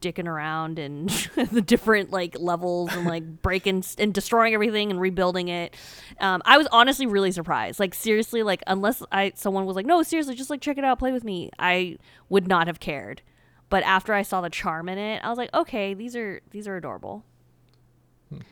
[0.00, 1.08] dicking around and
[1.52, 5.74] the different like levels and like breaking and destroying everything and rebuilding it.
[6.20, 7.80] Um, I was honestly really surprised.
[7.80, 10.98] Like seriously, like unless I someone was like, no, seriously, just like check it out,
[10.98, 13.22] play with me, I would not have cared.
[13.70, 16.66] But after I saw the charm in it, I was like, okay, these are these
[16.66, 17.24] are adorable.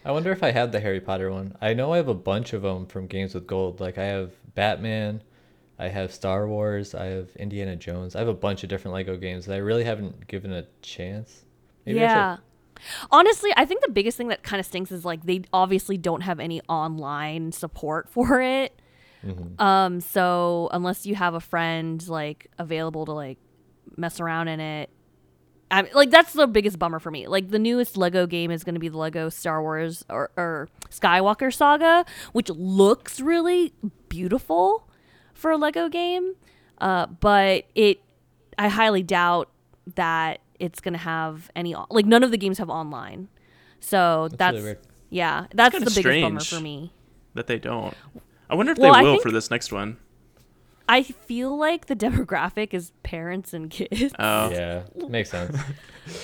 [0.05, 1.57] I wonder if I have the Harry Potter one.
[1.61, 3.81] I know I have a bunch of them from Games with Gold.
[3.81, 5.23] Like I have Batman,
[5.79, 8.17] I have Star Wars, I have Indiana Jones.
[8.17, 11.45] I have a bunch of different Lego games that I really haven't given a chance.
[11.87, 12.37] I should- yeah.
[13.11, 16.21] Honestly, I think the biggest thing that kind of stinks is like they obviously don't
[16.23, 18.79] have any online support for it.
[19.59, 23.39] Um, so unless you have a friend like available to like
[23.97, 24.91] mess around in it,
[25.71, 27.27] I mean, like that's the biggest bummer for me.
[27.27, 30.69] Like the newest Lego game is going to be the Lego Star Wars or, or
[30.91, 33.73] Skywalker Saga, which looks really
[34.09, 34.89] beautiful
[35.35, 36.35] for a Lego game,
[36.79, 38.01] uh, but it
[38.59, 39.51] I highly doubt
[39.97, 43.29] that it's going to have any like none of the games have online.
[43.81, 44.77] So that's, really
[45.11, 46.93] yeah, that's the biggest bummer for me.
[47.35, 47.95] That they don't.
[48.49, 49.99] I wonder if Well, they will think- for this next one.
[50.89, 54.13] I feel like the demographic is parents and kids.
[54.19, 54.51] Oh.
[54.51, 55.57] Yeah, makes sense.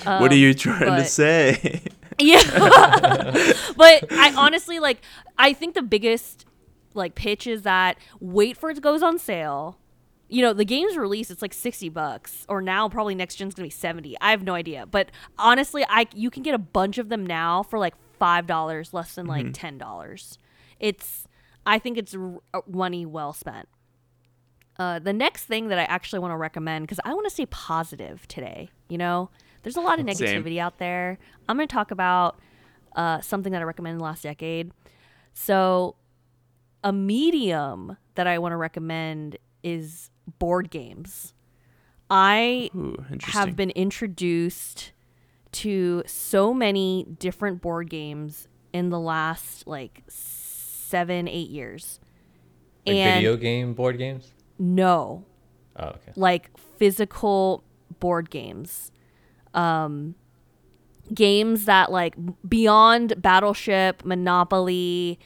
[0.05, 1.81] what are you trying to Um, say?
[2.19, 2.43] Yeah.
[3.75, 5.01] but I honestly like
[5.39, 6.45] I think the biggest
[6.93, 9.79] like pitch is that wait for it goes on sale.
[10.29, 13.67] You know, the game's release it's like 60 bucks or now probably next gen's going
[13.67, 14.15] to be 70.
[14.21, 14.85] I have no idea.
[14.85, 15.09] But
[15.39, 19.25] honestly, I you can get a bunch of them now for like $5 less than
[19.25, 20.37] like $10.
[20.79, 21.27] It's
[21.65, 23.67] I think it's r- uh, money well spent.
[24.79, 27.45] Uh, the next thing that I actually want to recommend, because I want to stay
[27.45, 29.29] positive today, you know,
[29.61, 30.43] there's a lot of Same.
[30.43, 31.19] negativity out there.
[31.47, 32.39] I'm going to talk about
[32.95, 34.71] uh, something that I recommend in the last decade.
[35.33, 35.95] So,
[36.83, 40.09] a medium that I want to recommend is
[40.39, 41.33] board games.
[42.09, 44.91] I Ooh, have been introduced
[45.53, 51.99] to so many different board games in the last like seven, eight years.
[52.85, 54.33] Like and video game board games.
[54.63, 55.25] No,
[55.75, 56.11] Oh, okay.
[56.15, 57.63] like physical
[57.99, 58.91] board games.
[59.53, 60.15] Um
[61.13, 62.15] games that like
[62.47, 65.19] beyond battleship monopoly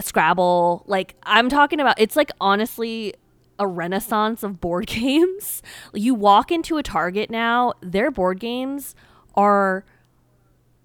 [0.00, 3.14] scrabble like i'm talking about it's like honestly
[3.60, 5.62] a renaissance of board games.
[5.94, 8.94] You walk into a target now their board games
[9.34, 9.84] are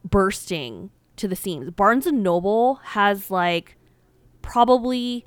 [0.08, 1.70] bursting to the seams.
[1.72, 3.78] Barnes and noble has like
[4.42, 5.26] probably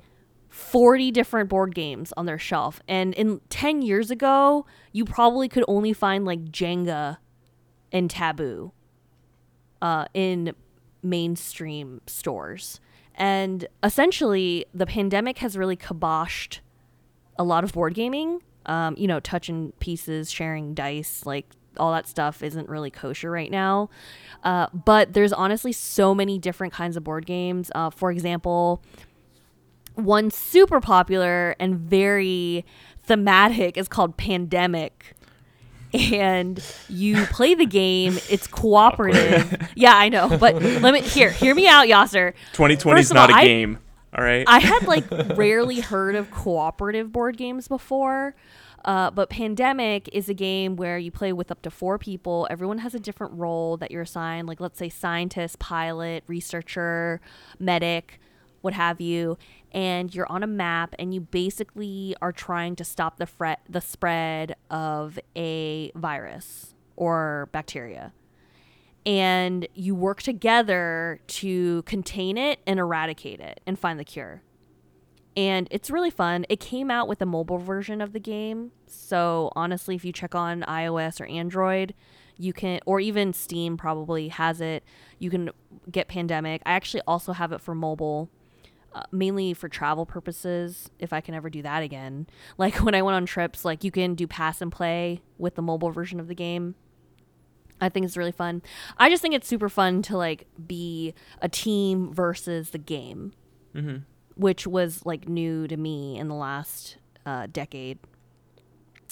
[0.57, 2.81] 40 different board games on their shelf.
[2.87, 7.17] And in 10 years ago, you probably could only find like Jenga
[7.91, 8.71] and Taboo
[9.83, 10.55] uh, in
[11.03, 12.79] mainstream stores.
[13.13, 16.59] And essentially, the pandemic has really kiboshed
[17.37, 18.41] a lot of board gaming.
[18.65, 21.45] Um, you know, touching pieces, sharing dice, like
[21.77, 23.89] all that stuff isn't really kosher right now.
[24.43, 27.71] Uh, but there's honestly so many different kinds of board games.
[27.75, 28.81] Uh, for example,
[29.97, 32.65] one super popular and very
[33.03, 35.13] thematic is called Pandemic.
[35.93, 38.17] and you play the game.
[38.29, 39.69] It's cooperative.
[39.75, 41.31] yeah, I know, but let me here.
[41.31, 42.33] Hear me out, Yasser.
[42.53, 43.79] 2020 is not all, a I- game.
[44.17, 44.45] All right.
[44.47, 45.05] I had like
[45.37, 48.35] rarely heard of cooperative board games before.
[48.85, 52.47] Uh, but Pandemic is a game where you play with up to four people.
[52.49, 57.19] Everyone has a different role that you're assigned, like let's say scientist, pilot, researcher,
[57.59, 58.19] medic,
[58.61, 59.37] what have you.
[59.71, 63.81] And you're on a map, and you basically are trying to stop the fret the
[63.81, 68.13] spread of a virus or bacteria
[69.07, 74.43] and you work together to contain it and eradicate it and find the cure.
[75.37, 76.45] And it's really fun.
[76.49, 78.71] It came out with a mobile version of the game.
[78.85, 81.93] So honestly, if you check on iOS or Android,
[82.37, 84.83] you can or even Steam probably has it.
[85.19, 85.51] You can
[85.89, 86.61] get Pandemic.
[86.65, 88.29] I actually also have it for mobile.
[88.93, 92.25] Uh, mainly for travel purposes if i can ever do that again
[92.57, 95.61] like when i went on trips like you can do pass and play with the
[95.61, 96.73] mobile version of the game
[97.79, 98.61] I think it's really fun.
[98.97, 103.33] I just think it's super fun to like be a team versus the game,
[103.75, 103.97] mm-hmm.
[104.35, 107.99] which was like new to me in the last uh, decade.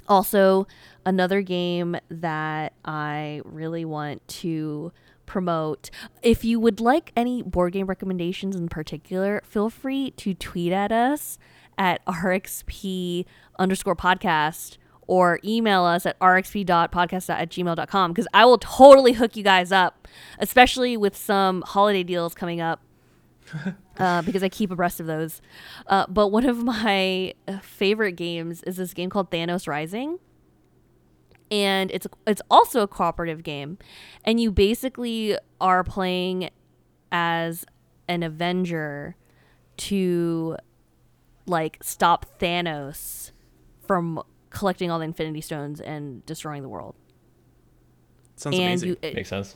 [0.07, 0.67] Also,
[1.05, 4.91] another game that I really want to
[5.25, 5.89] promote.
[6.21, 10.91] If you would like any board game recommendations in particular, feel free to tweet at
[10.91, 11.37] us
[11.77, 13.25] at rxp
[13.59, 19.43] underscore podcast or email us at rxp.podcast at gmail.com because I will totally hook you
[19.43, 20.07] guys up,
[20.39, 22.81] especially with some holiday deals coming up.
[23.99, 25.39] uh, because I keep abreast of those.
[25.85, 30.17] Uh, but one of my uh, favorite games is this game called Thanos Rising,
[31.55, 33.77] and it's it's also a cooperative game,
[34.25, 36.49] and you basically are playing
[37.13, 37.65] as
[38.09, 39.15] an Avenger
[39.77, 40.57] to
[41.45, 43.31] like stop Thanos
[43.87, 46.95] from collecting all the Infinity Stones and destroying the world.
[48.35, 48.89] Sounds and amazing.
[48.89, 49.55] you, it- Makes sense.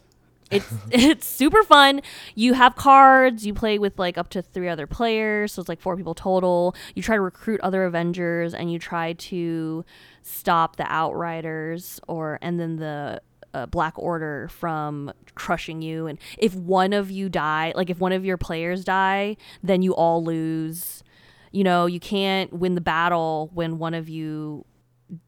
[0.52, 2.02] It's it's super fun.
[2.36, 3.46] You have cards.
[3.46, 6.76] You play with like up to three other players, so it's like four people total.
[6.96, 9.86] You try to recruit other Avengers, and you try to
[10.22, 13.22] stop the Outriders or and then the
[13.54, 16.08] uh, Black Order from crushing you.
[16.08, 19.94] And if one of you die, like if one of your players die, then you
[19.94, 21.04] all lose.
[21.52, 24.66] You know, you can't win the battle when one of you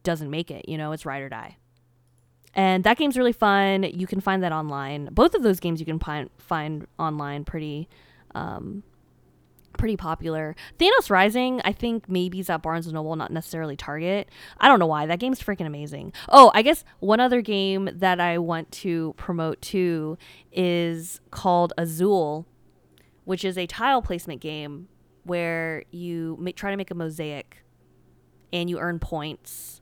[0.04, 0.68] doesn't make it.
[0.68, 1.56] You know, it's ride or die
[2.54, 3.82] and that game's really fun.
[3.84, 5.08] You can find that online.
[5.12, 7.88] Both of those games you can find find online pretty
[8.34, 8.82] um,
[9.78, 10.54] pretty popular.
[10.78, 14.28] Thanos Rising, I think maybe is at Barnes and Noble, not necessarily Target.
[14.58, 15.06] I don't know why.
[15.06, 16.12] That game's freaking amazing.
[16.28, 20.18] Oh, I guess one other game that I want to promote too
[20.52, 22.46] is called Azul,
[23.24, 24.88] which is a tile placement game
[25.24, 27.64] where you ma- try to make a mosaic
[28.52, 29.81] and you earn points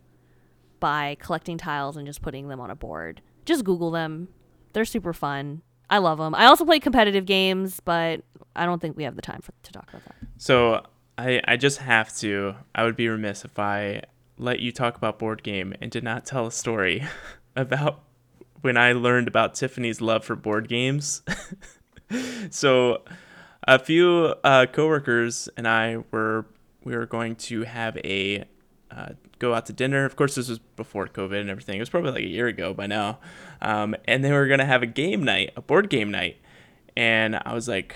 [0.81, 3.21] by collecting tiles and just putting them on a board.
[3.45, 4.29] Just Google them.
[4.73, 5.63] They're super fun.
[5.89, 6.35] I love them.
[6.35, 8.23] I also play competitive games, but
[8.55, 10.15] I don't think we have the time for, to talk about that.
[10.39, 10.87] So
[11.19, 12.55] I I just have to.
[12.75, 14.03] I would be remiss if I
[14.39, 17.05] let you talk about board game and did not tell a story
[17.57, 18.03] about
[18.63, 21.23] when I learned about Tiffany's love for board games.
[22.51, 23.03] so
[23.67, 26.47] a few uh, coworkers and I were
[26.85, 28.45] we were going to have a
[28.91, 30.05] uh, go out to dinner.
[30.05, 31.77] Of course, this was before COVID and everything.
[31.77, 33.19] It was probably like a year ago by now.
[33.61, 36.39] Um, and they were gonna have a game night, a board game night.
[36.97, 37.95] And I was like,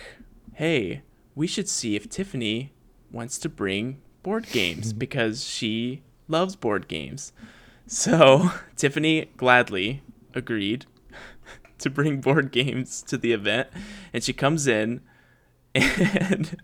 [0.55, 1.03] "Hey,
[1.35, 2.73] we should see if Tiffany
[3.11, 7.33] wants to bring board games because she loves board games."
[7.87, 10.03] So Tiffany gladly
[10.35, 10.87] agreed
[11.79, 13.69] to bring board games to the event,
[14.13, 15.01] and she comes in
[15.75, 16.57] and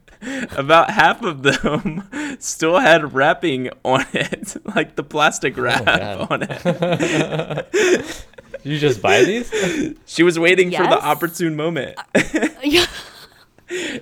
[0.57, 2.09] about half of them
[2.43, 6.27] still had wrapping on it, like the plastic oh, wrap God.
[6.31, 8.27] on it.
[8.65, 9.51] you just buy these?
[10.07, 11.97] She was waiting for the opportune moment.
[12.15, 12.87] Uh, yeah.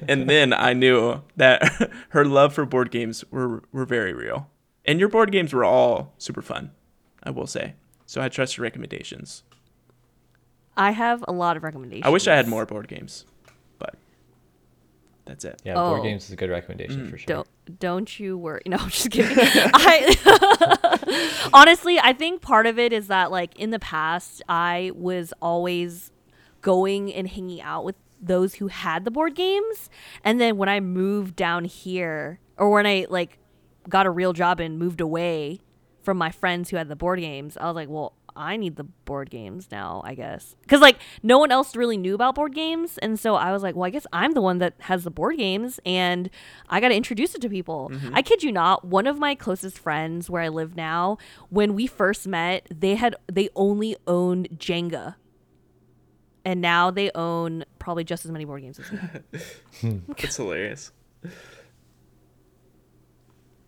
[0.09, 4.49] and then I knew that her love for board games were, were very real.
[4.87, 6.71] And your board games were all super fun,
[7.23, 7.75] I will say.
[8.07, 9.43] So I trust your recommendations.
[10.79, 12.07] I have a lot of recommendations.
[12.07, 13.38] I wish I had more board games, but
[15.29, 15.63] that's it.
[15.65, 16.03] Yeah, board Oh.
[16.03, 17.11] games is a good recommendation Mm.
[17.11, 17.27] for sure.
[17.27, 17.49] Don't
[17.79, 18.63] don't you worry.
[18.67, 19.37] No, I'm just kidding.
[19.39, 20.17] I
[21.53, 26.11] honestly, I think part of it is that like in the past, I was always
[26.63, 29.89] going and hanging out with those who had the board games,
[30.25, 33.39] and then when I moved down here, or when I like
[33.89, 35.61] got a real job and moved away
[36.03, 38.85] from my friends who had the board games, I was like, well, I need the
[38.85, 40.55] board games now, I guess.
[40.69, 43.75] Cuz like no one else really knew about board games, and so I was like,
[43.75, 46.31] well, I guess I'm the one that has the board games and
[46.69, 47.91] I got to introduce it to people.
[47.93, 48.15] Mm-hmm.
[48.15, 51.19] I kid you not, one of my closest friends where I live now,
[51.51, 55.17] when we first met, they had they only owned Jenga.
[56.45, 58.99] And now they own probably just as many board games as me.
[59.81, 59.99] Hmm.
[60.17, 60.93] That's hilarious.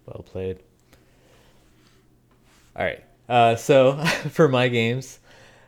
[0.06, 0.60] Well played.
[2.76, 3.04] All right.
[3.30, 3.96] Uh, so
[4.30, 5.20] for my games,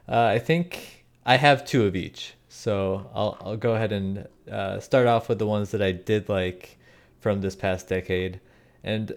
[0.08, 2.34] uh, I think I have two of each.
[2.48, 6.28] So I'll I'll go ahead and uh, start off with the ones that I did
[6.28, 6.76] like
[7.20, 8.40] from this past decade,
[8.82, 9.14] and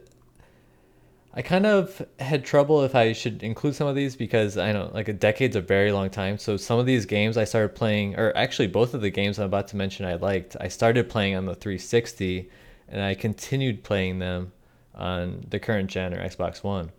[1.33, 4.91] I kind of had trouble if I should include some of these because I know
[4.93, 6.37] like a decade's a very long time.
[6.37, 9.47] So some of these games I started playing, or actually both of the games I'm
[9.47, 12.47] about to mention I liked, I started playing on the 360,
[12.89, 14.53] and I continued playing them
[14.93, 16.91] on the current gen or Xbox One.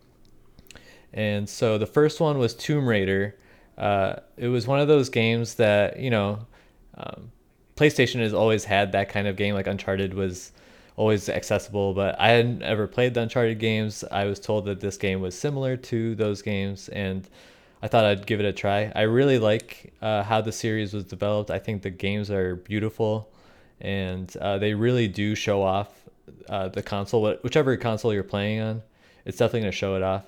[1.16, 3.34] And so the first one was Tomb Raider.
[3.76, 6.46] Uh, it was one of those games that you know,
[6.96, 7.32] um,
[7.76, 9.54] PlayStation has always had that kind of game.
[9.54, 10.52] Like Uncharted was
[10.96, 14.04] always accessible, but I hadn't ever played the Uncharted games.
[14.12, 17.28] I was told that this game was similar to those games, and
[17.82, 18.92] I thought I'd give it a try.
[18.94, 21.50] I really like uh, how the series was developed.
[21.50, 23.30] I think the games are beautiful,
[23.80, 25.90] and uh, they really do show off
[26.48, 28.82] uh, the console, whichever console you're playing on.
[29.24, 30.24] It's definitely going to show it off.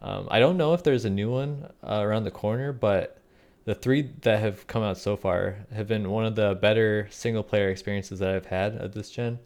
[0.00, 3.20] Um, I don't know if there's a new one uh, around the corner, but
[3.64, 7.42] the three that have come out so far have been one of the better single
[7.42, 9.40] player experiences that I've had at this gen.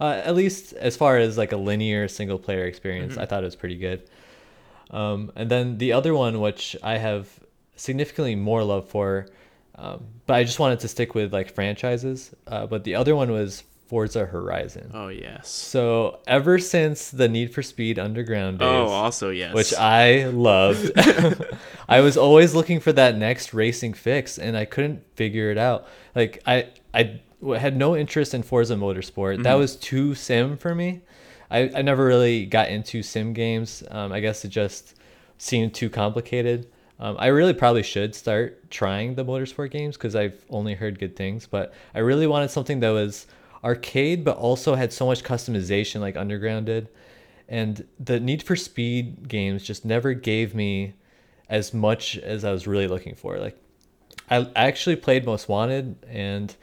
[0.00, 3.46] Uh, at least as far as like a linear single player experience, I thought it
[3.46, 4.08] was pretty good.
[4.90, 7.28] Um, and then the other one, which I have
[7.74, 9.26] significantly more love for,
[9.74, 12.34] um, but I just wanted to stick with like franchises.
[12.46, 14.90] Uh, but the other one was Forza Horizon.
[14.94, 15.48] Oh yes.
[15.48, 19.54] So ever since the Need for Speed Underground days, Oh, also yes.
[19.54, 20.90] which I loved.
[21.88, 25.86] I was always looking for that next racing fix, and I couldn't figure it out.
[26.14, 27.20] Like I I
[27.58, 29.42] had no interest in Forza Motorsport.
[29.44, 31.02] That was too sim for me.
[31.50, 33.84] I, I never really got into sim games.
[33.90, 34.94] Um, I guess it just
[35.38, 36.66] seemed too complicated.
[36.98, 41.14] Um, I really probably should start trying the motorsport games because I've only heard good
[41.14, 41.46] things.
[41.46, 43.26] But I really wanted something that was
[43.66, 46.88] arcade, but also had so much customization like Underground did.
[47.48, 50.94] And the Need for Speed games just never gave me
[51.48, 53.38] as much as I was really looking for.
[53.38, 53.58] Like,
[54.30, 56.54] I actually played Most Wanted, and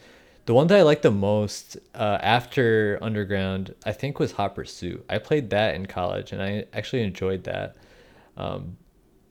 [0.45, 5.06] the one that I liked the most uh, after Underground, I think, was Hot Pursuit.
[5.10, 7.76] I played that in college, and I actually enjoyed that.
[8.36, 8.78] Um,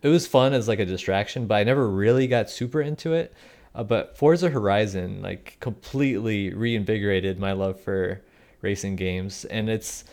[0.02, 3.32] it was fun as like a distraction, but I never really got super into it.
[3.74, 8.22] Uh, but Forza Horizon like completely reinvigorated my love for
[8.60, 10.04] racing games, and it's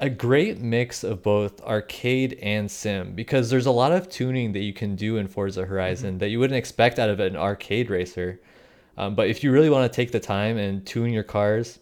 [0.00, 4.60] a great mix of both arcade and sim because there's a lot of tuning that
[4.60, 8.40] you can do in Forza Horizon that you wouldn't expect out of an arcade racer.
[8.96, 11.78] Um, but if you really want to take the time and tune your cars,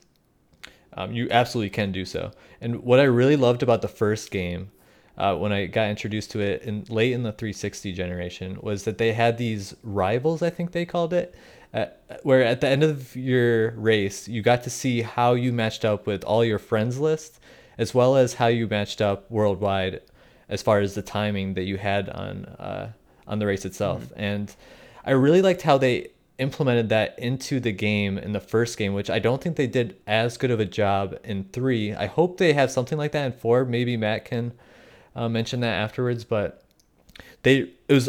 [0.95, 2.31] um, you absolutely can do so.
[2.61, 4.71] And what I really loved about the first game,
[5.21, 8.97] uh, when I got introduced to it in late in the 360 generation, was that
[8.97, 10.43] they had these rivals.
[10.43, 11.35] I think they called it,
[11.75, 11.87] uh,
[12.23, 16.07] where at the end of your race, you got to see how you matched up
[16.07, 17.39] with all your friends list,
[17.77, 20.01] as well as how you matched up worldwide,
[20.49, 22.93] as far as the timing that you had on uh,
[23.27, 24.11] on the race itself.
[24.17, 24.55] And
[25.05, 26.09] I really liked how they
[26.39, 30.01] implemented that into the game in the first game, which I don't think they did
[30.07, 31.93] as good of a job in three.
[31.93, 33.67] I hope they have something like that in four.
[33.67, 34.55] Maybe Matt can
[35.15, 36.63] uh, mention that afterwards, but
[37.43, 38.09] they it was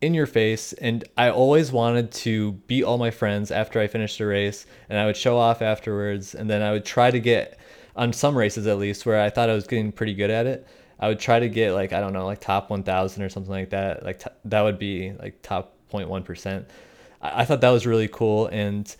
[0.00, 4.20] in your face and I always wanted to beat all my friends after I finished
[4.20, 7.58] a race and I would show off afterwards and then I would try to get
[7.96, 10.68] on some races at least where I thought I was getting pretty good at it.
[11.00, 13.70] I would try to get like I don't know like top 1000 or something like
[13.70, 14.04] that.
[14.04, 16.64] Like t- that would be like top 0.1%.
[17.20, 18.94] I-, I thought that was really cool and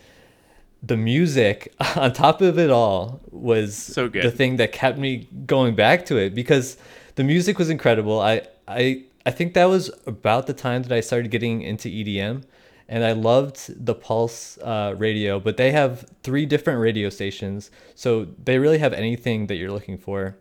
[0.83, 4.25] the music on top of it all was So good.
[4.25, 6.77] the thing that kept me going back to it because
[7.19, 8.21] the music was incredible.
[8.21, 12.45] I I I think that was about the time that I started getting into EDM
[12.89, 18.29] and I loved the Pulse uh, radio, but they have three different radio stations, so
[18.43, 20.37] they really have anything that you're looking for.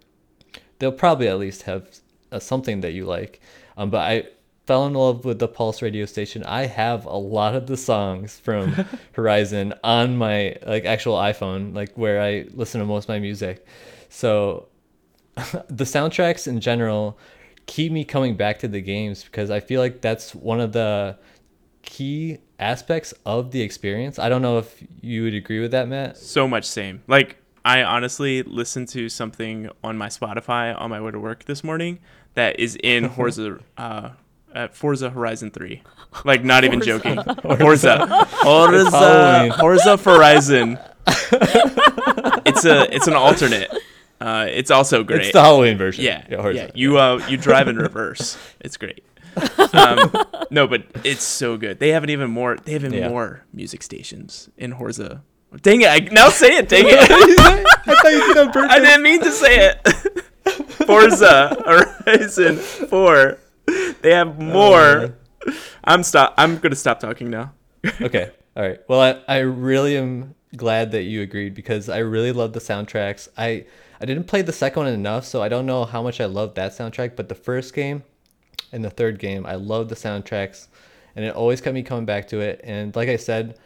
[0.77, 1.89] They'll probably at least have
[2.31, 3.41] uh, something that you like.
[3.75, 4.27] Um, but I
[4.67, 6.43] fell in love with the Pulse radio station.
[6.43, 11.97] I have a lot of the songs from Horizon on my like actual iPhone, like
[11.97, 13.65] where I listen to most of my music.
[14.09, 14.67] So
[15.69, 17.17] the soundtracks in general
[17.65, 21.17] keep me coming back to the games because I feel like that's one of the
[21.83, 24.17] key aspects of the experience.
[24.19, 26.17] I don't know if you would agree with that, Matt.
[26.17, 27.01] so much same.
[27.07, 31.63] Like I honestly listened to something on my Spotify on my way to work this
[31.63, 31.99] morning
[32.35, 34.09] that is in Forza uh,
[34.55, 35.83] Uh, Forza Horizon 3.
[36.23, 36.99] Like, not even Forza.
[36.99, 37.17] joking.
[37.57, 38.25] Forza.
[38.41, 38.89] Forza.
[38.91, 39.51] Halloween.
[39.59, 40.79] Forza Horizon.
[42.45, 43.69] it's a it's an alternate.
[44.19, 45.21] Uh, it's also great.
[45.21, 46.03] It's the Halloween version.
[46.03, 46.41] Yeah, yeah.
[46.41, 46.71] Horizon.
[46.73, 48.37] You uh, you drive in reverse.
[48.59, 49.03] It's great.
[49.73, 50.11] Um,
[50.49, 51.77] no, but it's so good.
[51.79, 52.57] They have an even more.
[52.57, 53.09] They have even Yeah.
[53.09, 55.21] more music stations in Horza.
[55.61, 55.87] Dang it!
[55.89, 56.67] I, now say it.
[56.69, 56.97] Dang it!
[56.99, 58.71] I thought you did on purpose.
[58.71, 60.23] I didn't mean to say it.
[60.87, 61.55] Forza
[62.05, 63.37] Horizon Four.
[64.01, 65.13] They have more.
[65.83, 66.33] I'm stop.
[66.37, 67.53] I'm gonna stop talking now.
[68.01, 68.31] okay.
[68.55, 68.79] All right.
[68.87, 73.27] Well, I, I really am glad that you agreed because I really love the soundtracks.
[73.37, 73.65] I
[73.99, 76.55] I didn't play the second one enough, so I don't know how much I love
[76.55, 77.15] that soundtrack.
[77.15, 78.03] But the first game
[78.71, 80.67] and the third game, I love the soundtracks,
[81.15, 82.61] and it always kept me coming back to it.
[82.63, 83.57] And like I said,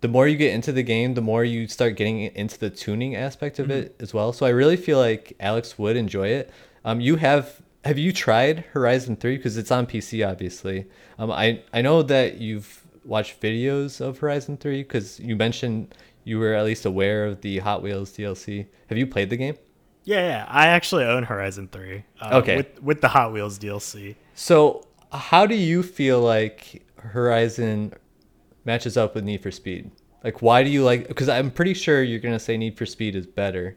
[0.00, 3.16] the more you get into the game, the more you start getting into the tuning
[3.16, 4.32] aspect of it as well.
[4.32, 6.50] So I really feel like Alex would enjoy it.
[6.84, 10.86] Um, you have have you tried Horizon Three because it's on PC, obviously.
[11.18, 16.38] Um, I I know that you've watched videos of Horizon Three because you mentioned you
[16.38, 18.66] were at least aware of the Hot Wheels DLC.
[18.88, 19.56] Have you played the game?
[20.06, 20.46] Yeah, yeah.
[20.48, 22.04] I actually own Horizon 3.
[22.20, 22.56] Uh, Okay.
[22.56, 24.14] With, with the Hot Wheels DLC.
[24.34, 27.92] So how do you feel like Horizon
[28.64, 29.90] matches up with Need for Speed?
[30.24, 31.08] Like, why do you like?
[31.08, 33.76] Because I'm pretty sure you're gonna say Need for Speed is better,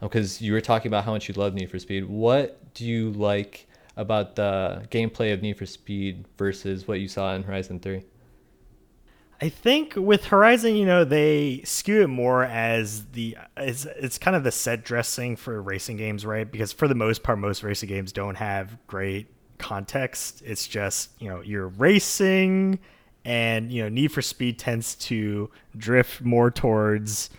[0.00, 2.06] because you were talking about how much you love Need for Speed.
[2.08, 3.66] What do you like
[3.96, 8.04] about the gameplay of Need for Speed versus what you saw in Horizon Three?
[9.42, 14.36] I think with Horizon, you know, they skew it more as the it's it's kind
[14.36, 16.50] of the set dressing for racing games, right?
[16.50, 20.42] Because for the most part, most racing games don't have great context.
[20.44, 22.80] It's just you know you're racing,
[23.24, 27.30] and you know Need for Speed tends to drift more towards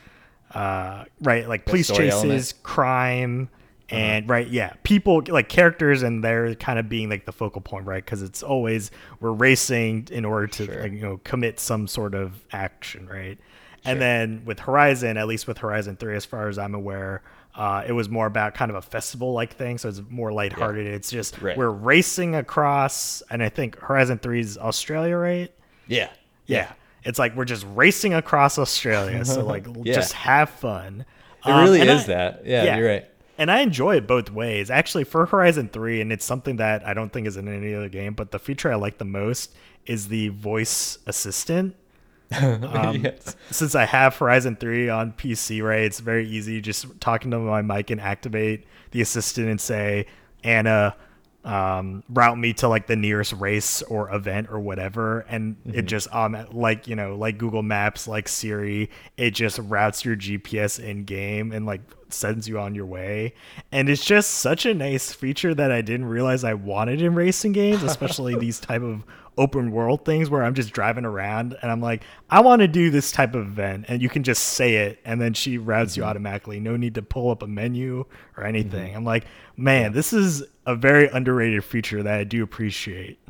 [0.56, 2.54] uh, right like police chases, element.
[2.64, 3.50] crime,
[3.92, 7.86] and right yeah people like characters and they're kind of being like the focal point
[7.86, 8.90] right because it's always
[9.20, 10.82] we're racing in order to Sure.
[10.84, 13.38] like, you know commit some sort of action right
[13.84, 17.22] and then with horizon at least with horizon 3 as far as i'm aware
[17.54, 20.88] uh, it was more about kind of a festival like thing so it's more lighthearted
[20.88, 21.58] it's just Right.
[21.58, 25.54] we're racing across and i think horizon 3 is australia right
[25.88, 26.10] Yeah.
[26.46, 26.72] yeah
[27.04, 29.94] it's like we're just racing across australia so like Yeah.
[29.96, 31.04] just have fun
[31.46, 32.46] It Um, really is I- that.
[32.46, 32.78] Yeah, yeah.
[32.78, 33.06] you're right.
[33.42, 34.70] And I enjoy it both ways.
[34.70, 37.90] Actually, for Horizon 3, and it's something that I don't think is in any other
[37.90, 39.56] game, but the feature I like the most
[39.88, 41.76] is the voice assistant.
[42.34, 43.36] Um, yes.
[43.50, 47.62] Since I have Horizon 3 on PC, right, it's very easy just talking to my
[47.62, 50.06] mic and activate the assistant and say,
[50.42, 50.96] Anna,
[51.44, 55.26] um, route me to like the nearest race or event or whatever.
[55.28, 60.06] And it just, um, like, you know, like Google Maps, like Siri, it just routes
[60.06, 61.82] your GPS in game and like
[62.14, 63.34] sends you on your way.
[63.72, 67.52] And it's just such a nice feature that I didn't realize I wanted in racing
[67.54, 69.06] games, especially these type of
[69.38, 72.90] open world things where I'm just driving around and I'm like, I want to do
[72.90, 76.04] this type of event, and you can just say it, and then she routes you
[76.04, 76.60] automatically.
[76.60, 78.06] No need to pull up a menu
[78.38, 78.96] or anything.
[78.96, 79.26] I'm like,
[79.58, 83.20] man, this is a very underrated feature that I do appreciate.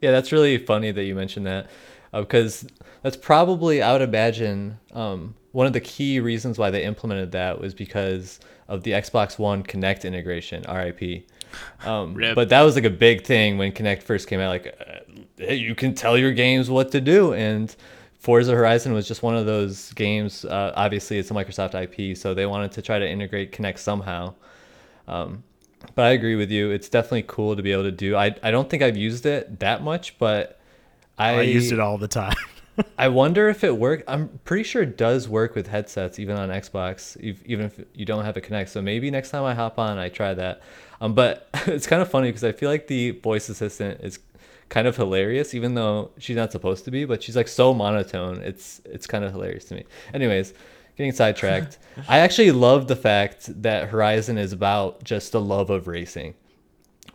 [0.00, 1.70] Yeah, that's really funny that you mentioned that
[2.12, 2.66] uh, because
[3.02, 7.60] that's probably, I would imagine, um, one of the key reasons why they implemented that
[7.60, 11.26] was because of the Xbox One Kinect integration, RIP.
[11.84, 14.50] Um, but that was like a big thing when Kinect first came out.
[14.50, 17.74] Like, uh, hey, you can tell your games what to do, and
[18.20, 20.44] Forza Horizon was just one of those games.
[20.44, 24.34] Uh, obviously, it's a Microsoft IP, so they wanted to try to integrate Kinect somehow.
[25.08, 25.42] Um,
[25.94, 26.70] but I agree with you.
[26.70, 28.14] It's definitely cool to be able to do.
[28.14, 30.60] I I don't think I've used it that much, but
[31.18, 32.36] I, I used it all the time.
[32.98, 34.04] I wonder if it worked.
[34.08, 38.04] I'm pretty sure it does work with headsets, even on Xbox, ev- even if you
[38.04, 38.68] don't have a Kinect.
[38.68, 40.62] So maybe next time I hop on, I try that.
[41.00, 44.18] Um, but it's kind of funny because I feel like the voice assistant is
[44.68, 47.04] kind of hilarious, even though she's not supposed to be.
[47.04, 48.42] But she's like so monotone.
[48.42, 49.84] It's it's kind of hilarious to me.
[50.14, 50.54] Anyways,
[50.96, 51.78] getting sidetracked.
[52.08, 56.34] I actually love the fact that Horizon is about just the love of racing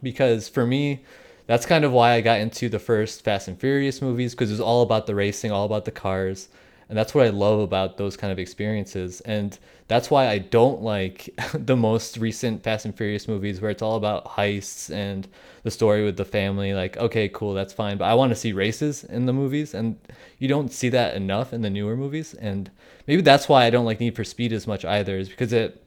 [0.04, 1.04] because for me
[1.48, 4.54] that's kind of why I got into the first Fast and Furious movies because it
[4.54, 6.50] was all about the racing, all about the cars.
[6.88, 9.22] And that's what I love about those kind of experiences.
[9.22, 9.58] And
[9.88, 13.96] that's why I don't like the most recent Fast and Furious movies where it's all
[13.96, 15.28] about heists and
[15.64, 16.74] the story with the family.
[16.74, 17.98] Like, okay, cool, that's fine.
[17.98, 19.74] But I want to see races in the movies.
[19.74, 19.98] And
[20.38, 22.34] you don't see that enough in the newer movies.
[22.36, 22.70] And
[23.08, 25.82] maybe that's why I don't like Need for Speed as much either, is because it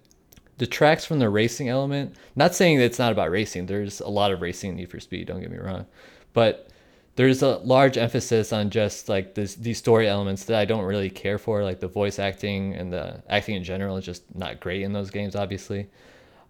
[0.59, 2.15] detracts from the racing element.
[2.37, 3.67] Not saying that it's not about racing.
[3.67, 5.29] There's a lot of racing in Need for Speed.
[5.29, 5.87] Don't get me wrong,
[6.35, 6.69] but
[7.17, 11.11] there's a large emphasis on just like this these story elements that I don't really
[11.11, 14.83] care for, like the voice acting and the acting in general is just not great
[14.83, 15.89] in those games, obviously.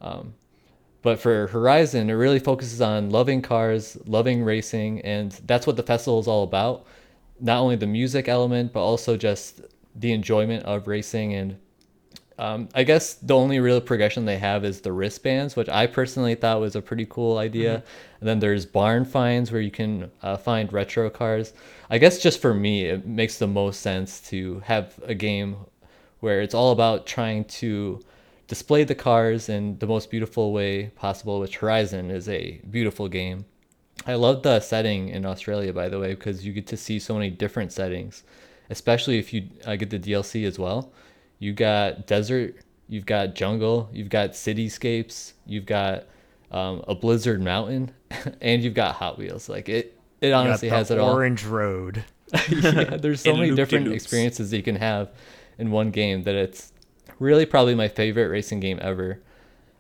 [0.00, 0.34] Um,
[1.02, 5.82] But for Horizon, it really focuses on loving cars, loving racing, and that's what the
[5.82, 6.84] festival is all about.
[7.40, 9.60] Not only the music element, but also just
[9.94, 11.34] the enjoyment of racing.
[11.34, 11.56] And
[12.38, 16.36] um, I guess the only real progression they have is the wristbands, which I personally
[16.36, 17.82] thought was a pretty cool idea.
[18.20, 21.52] And then there's barn finds where you can uh, find retro cars.
[21.90, 25.56] I guess just for me, it makes the most sense to have a game
[26.20, 28.00] where it's all about trying to
[28.46, 33.46] display the cars in the most beautiful way possible, which Horizon is a beautiful game.
[34.06, 37.14] I love the setting in Australia, by the way, because you get to see so
[37.14, 38.22] many different settings,
[38.70, 40.92] especially if you uh, get the DLC as well.
[41.38, 42.56] You got desert,
[42.88, 46.04] you've got jungle, you've got cityscapes, you've got
[46.50, 47.92] um, a blizzard mountain,
[48.40, 49.48] and you've got Hot Wheels.
[49.48, 52.04] Like it, it honestly the has it all Orange Road.
[52.50, 54.02] yeah, there's so many different loop-de-loops.
[54.04, 55.10] experiences you can have
[55.58, 56.72] in one game that it's
[57.18, 59.20] really probably my favorite racing game ever.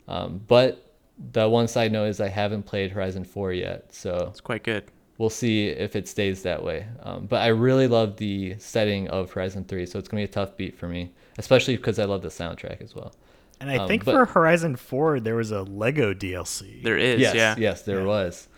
[0.06, 0.94] Um, but
[1.32, 4.84] the one side note is I haven't played Horizon 4 yet, so It's quite good.
[5.18, 6.86] we'll see if it stays that way.
[7.02, 10.28] Um, but I really love the setting of Horizon 3, so it's gonna be a
[10.28, 13.12] tough beat for me, especially because I love the soundtrack as well.
[13.60, 16.82] And I Um, think but- for Horizon 4, there was a Lego DLC.
[16.82, 17.54] There is, yes, yeah.
[17.58, 18.06] yes, there Yeah.
[18.06, 18.48] was.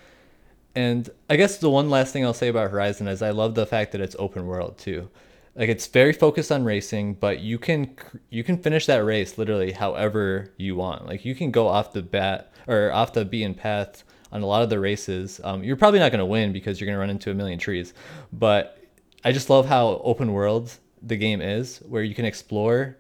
[0.75, 3.67] And I guess the one last thing I'll say about Horizon is I love the
[3.67, 5.09] fact that it's open world too.
[5.57, 7.97] Like it's very focused on racing, but you can
[8.31, 11.07] you can finish that race literally however you want.
[11.07, 14.63] Like you can go off the bat or off the beaten path on a lot
[14.63, 15.41] of the races.
[15.43, 17.59] Um, you're probably not going to win because you're going to run into a million
[17.59, 17.93] trees,
[18.33, 18.79] but
[19.25, 22.97] I just love how open world the game is, where you can explore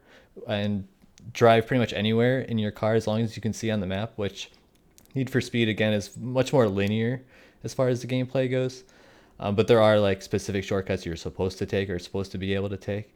[0.48, 0.86] and
[1.32, 3.86] drive pretty much anywhere in your car as long as you can see on the
[3.86, 4.50] map, which
[5.14, 7.22] Need for Speed again is much more linear
[7.64, 8.84] as far as the gameplay goes.
[9.38, 12.54] Um, but there are like specific shortcuts you're supposed to take or supposed to be
[12.54, 13.14] able to take.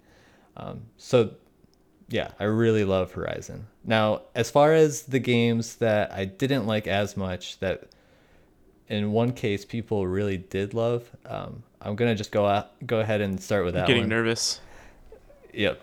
[0.56, 1.32] Um, so
[2.08, 3.66] yeah, I really love Horizon.
[3.84, 7.88] Now, as far as the games that I didn't like as much that
[8.88, 13.20] in one case people really did love, um, I'm gonna just go out, go ahead
[13.20, 14.10] and start with that Getting one.
[14.10, 14.60] nervous.
[15.56, 15.80] Yep.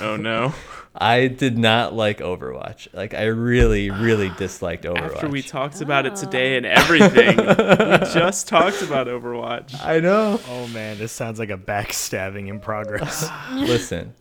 [0.00, 0.54] Oh no.
[0.94, 2.88] I did not like Overwatch.
[2.92, 5.14] Like I really, really disliked Overwatch.
[5.14, 6.70] After we talked about it today and ah.
[6.70, 7.44] everything, we
[8.12, 9.82] just talked about Overwatch.
[9.84, 10.40] I know.
[10.48, 13.28] Oh man, this sounds like a backstabbing in progress.
[13.52, 14.14] Listen,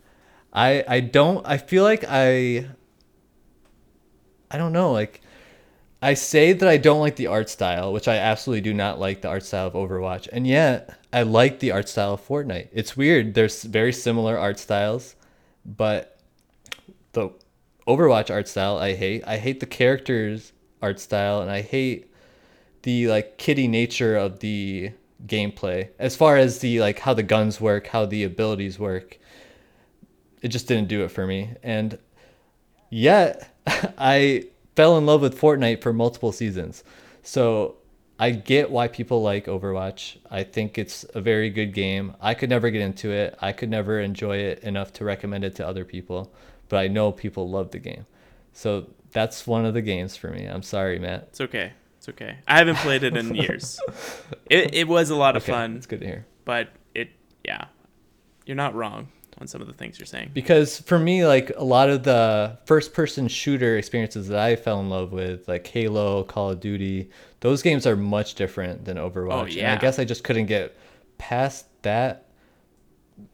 [0.53, 1.45] I I don't.
[1.45, 2.67] I feel like I.
[4.49, 4.91] I don't know.
[4.91, 5.21] Like,
[6.01, 9.21] I say that I don't like the art style, which I absolutely do not like
[9.21, 12.69] the art style of Overwatch, and yet I like the art style of Fortnite.
[12.71, 13.33] It's weird.
[13.33, 15.15] There's very similar art styles,
[15.65, 16.17] but
[17.13, 17.31] the
[17.87, 19.23] Overwatch art style I hate.
[19.27, 22.11] I hate the characters art style, and I hate
[22.83, 24.91] the like kitty nature of the
[25.25, 29.19] gameplay as far as the like how the guns work how the abilities work
[30.41, 31.97] it just didn't do it for me and
[32.89, 33.55] yet
[33.97, 34.43] i
[34.75, 36.83] fell in love with fortnite for multiple seasons
[37.21, 37.75] so
[38.21, 42.49] i get why people like overwatch i think it's a very good game i could
[42.49, 45.83] never get into it i could never enjoy it enough to recommend it to other
[45.83, 46.31] people
[46.69, 48.05] but i know people love the game
[48.53, 51.73] so that's one of the games for me i'm sorry matt It's okay.
[51.97, 52.37] It's okay.
[52.47, 53.79] I haven't played it in years.
[54.49, 57.09] It it was a lot of okay fun, it's good to hear but it
[57.45, 57.65] yeah.
[58.47, 60.31] You're not wrong on some of the things you're saying.
[60.33, 64.79] because for me like a lot of the first person shooter experiences that i fell
[64.79, 67.09] in love with like halo call of duty
[67.41, 69.73] those games are much different than overwatch oh, and yeah.
[69.73, 70.75] i guess i just couldn't get
[71.17, 72.27] past that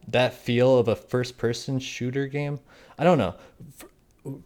[0.06, 2.58] that feel of a first person shooter game
[2.98, 3.34] i don't know
[3.76, 3.88] for,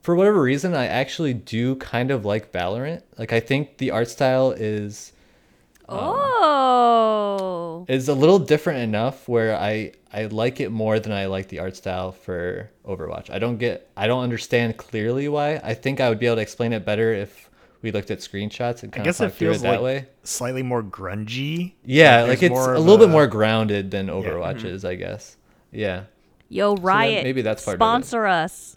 [0.03, 4.09] for whatever reason i actually do kind of like valorant like i think the art
[4.09, 5.13] style is
[5.89, 7.85] um, Oh.
[7.89, 11.59] is a little different enough where I I like it more than I like the
[11.61, 13.31] art style for Overwatch.
[13.31, 15.57] I don't get I don't understand clearly why.
[15.63, 17.49] I think I would be able to explain it better if
[17.83, 19.73] we looked at screenshots and I kind guess of it talked through it feels that
[19.73, 20.09] like way.
[20.23, 21.75] slightly more grungy.
[21.85, 24.29] Yeah, there's like it's a of little bit more grounded than mm-hmm.
[24.29, 25.37] Overwatch is, I guess.
[25.71, 26.05] Yeah.
[26.49, 27.25] Yo, Riot.
[27.25, 27.81] maybe that's part of it.
[27.81, 28.77] Sponsor us.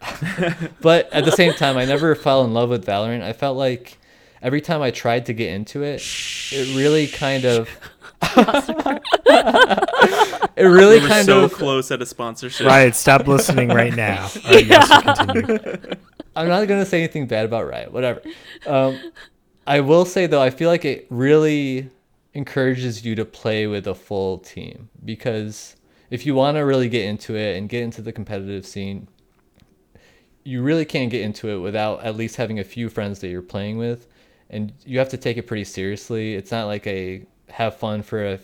[0.80, 3.22] But at the same time, I never fell in love with Valorant.
[3.22, 3.98] I felt like
[4.42, 6.02] every time I tried to get into it,
[6.52, 7.70] it really kind of
[10.56, 12.66] It really We were kind so of close at a sponsorship.
[12.66, 14.30] Riot, stop listening right now.
[14.44, 15.96] All right, yes, you continue.
[16.36, 17.92] I'm not gonna say anything bad about Riot.
[17.92, 18.22] Whatever.
[18.66, 18.98] Um,
[19.66, 21.88] I will say though, I feel like it really
[22.34, 25.76] encourages you to play with a full team because
[26.10, 29.08] if you want to really get into it and get into the competitive scene,
[30.44, 33.40] you really can't get into it without at least having a few friends that you're
[33.40, 34.06] playing with,
[34.50, 36.34] and you have to take it pretty seriously.
[36.34, 38.38] It's not like a have fun for a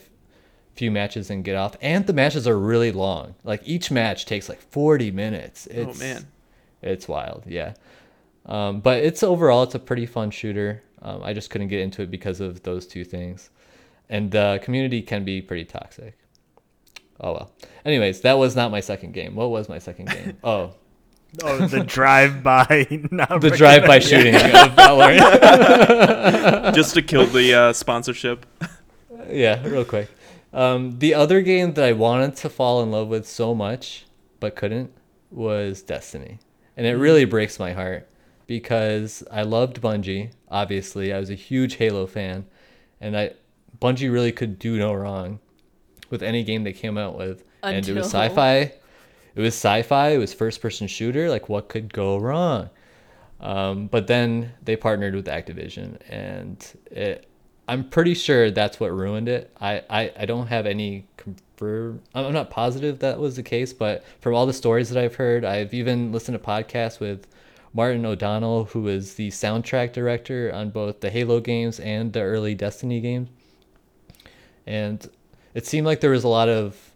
[0.75, 1.77] few matches and get off.
[1.83, 3.35] And the matches are really long.
[3.45, 5.67] Like each match takes like 40 minutes.
[5.67, 6.27] It's, Oh man.
[6.82, 7.74] It's wild, yeah.
[8.47, 10.82] Um, but it's overall it's a pretty fun shooter.
[11.02, 13.51] Um, I just couldn't get into it because of those two things,
[14.09, 16.16] and the community can be pretty toxic.
[17.20, 17.52] Oh well.
[17.85, 19.35] Anyways, that was not my second game.
[19.35, 20.36] What was my second game?
[20.44, 20.74] Oh,
[21.44, 22.66] Oh, the drive-by.
[22.90, 24.40] the drive-by shooting of
[24.74, 26.74] Valorant.
[26.74, 28.44] Just to kill the uh, sponsorship.
[29.31, 30.09] yeah, real quick.
[30.52, 34.07] Um, the other game that I wanted to fall in love with so much
[34.40, 34.90] but couldn't
[35.31, 36.40] was Destiny,
[36.77, 38.09] and it really breaks my heart
[38.47, 40.33] because I loved Bungie.
[40.51, 42.47] Obviously, I was a huge Halo fan,
[43.01, 43.35] and I
[43.81, 45.41] Bungie really could do no wrong
[46.11, 48.73] with any game they came out with, and it was sci-fi.
[49.35, 50.09] It was sci-fi.
[50.11, 51.31] It was first-person shooter.
[51.31, 52.71] Like, what could go wrong?
[53.41, 57.27] Um, but then they partnered with Activision, and it,
[57.69, 59.57] I'm pretty sure that's what ruined it.
[59.61, 61.07] I, I, I don't have any
[62.15, 65.45] I'm not positive that was the case, but from all the stories that I've heard,
[65.45, 67.27] I've even listened to podcasts with
[67.73, 72.55] Martin O'Donnell, who is the soundtrack director on both the Halo games and the early
[72.55, 73.28] Destiny games,
[74.66, 75.09] and
[75.55, 76.93] it seemed like there was a lot of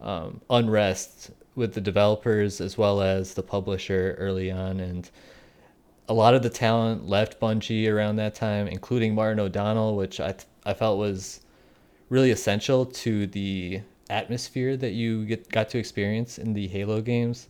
[0.00, 5.10] um, unrest with the developers as well as the publisher early on, and
[6.08, 10.34] a lot of the talent left Bungie around that time, including Martin O'Donnell, which I
[10.66, 11.40] I felt was
[12.10, 13.80] really essential to the
[14.10, 17.48] atmosphere that you get got to experience in the Halo games.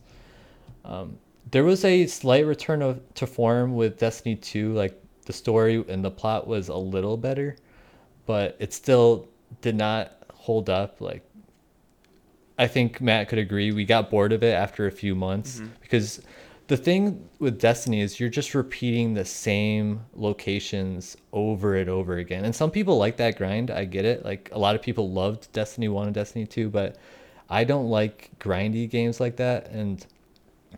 [0.85, 1.17] Um,
[1.49, 6.03] there was a slight return of to form with Destiny 2, like the story and
[6.03, 7.57] the plot was a little better,
[8.25, 9.27] but it still
[9.61, 11.01] did not hold up.
[11.01, 11.23] Like
[12.57, 16.21] I think Matt could agree, we got bored of it after a few months because
[16.71, 22.45] the thing with Destiny is you're just repeating the same locations over and over again.
[22.45, 23.69] And some people like that grind.
[23.69, 24.23] I get it.
[24.23, 26.95] Like a lot of people loved Destiny 1 and Destiny 2, but
[27.49, 30.05] I don't like grindy games like that and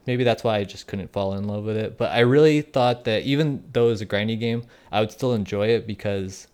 [0.08, 1.96] maybe that's why I just couldn't fall in love with it.
[1.96, 5.34] But I really thought that even though it was a grindy game, I would still
[5.34, 6.48] enjoy it because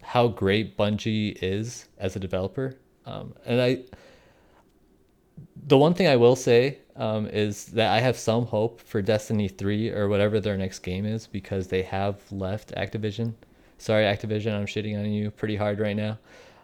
[0.00, 2.74] how great Bungie is as a developer.
[3.04, 3.80] Um, and I
[5.66, 9.48] the one thing I will say um, is that I have some hope for Destiny
[9.48, 13.32] 3 or whatever their next game is because they have left Activision.
[13.78, 16.18] Sorry, Activision, I'm shitting on you pretty hard right now.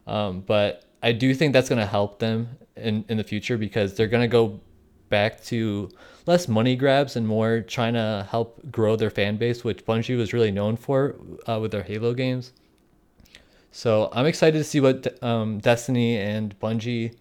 [0.06, 3.94] Um, but I do think that's going to help them in, in the future because
[3.94, 4.60] they're going to go
[5.08, 5.88] back to
[6.26, 10.34] less money grabs and more trying to help grow their fan base, which Bungie was
[10.34, 11.16] really known for
[11.48, 12.52] uh, with their Halo games.
[13.72, 17.16] So I'm excited to see what um, Destiny and Bungie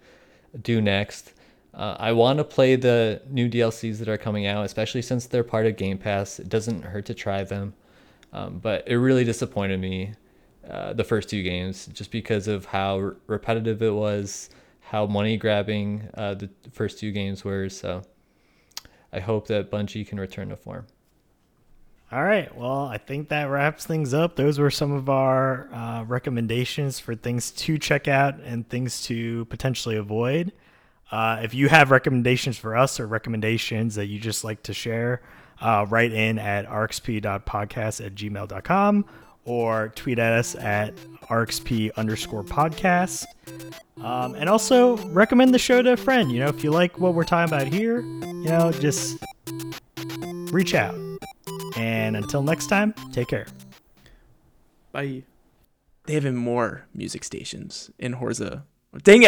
[0.60, 1.32] do next.
[1.76, 5.44] Uh, I want to play the new DLCs that are coming out, especially since they're
[5.44, 6.40] part of Game Pass.
[6.40, 7.74] It doesn't hurt to try them.
[8.32, 10.14] Um, but it really disappointed me,
[10.68, 14.48] uh, the first two games, just because of how re- repetitive it was,
[14.80, 17.68] how money grabbing uh, the first two games were.
[17.68, 18.02] So
[19.12, 20.86] I hope that Bungie can return to form.
[22.10, 22.54] All right.
[22.56, 24.36] Well, I think that wraps things up.
[24.36, 29.44] Those were some of our uh, recommendations for things to check out and things to
[29.46, 30.52] potentially avoid.
[31.10, 35.22] Uh, if you have recommendations for us or recommendations that you just like to share,
[35.60, 39.04] uh, write in at rxp.podcast at gmail.com
[39.44, 40.94] or tweet at us at
[41.28, 43.24] rxp underscore podcast.
[44.02, 46.30] Um, and also recommend the show to a friend.
[46.30, 49.16] You know, if you like what we're talking about here, you know, just
[50.52, 50.94] reach out.
[51.76, 53.46] And until next time, take care.
[54.92, 55.22] Bye.
[56.04, 58.62] They have even more music stations in Horza.
[59.02, 59.24] Dang it!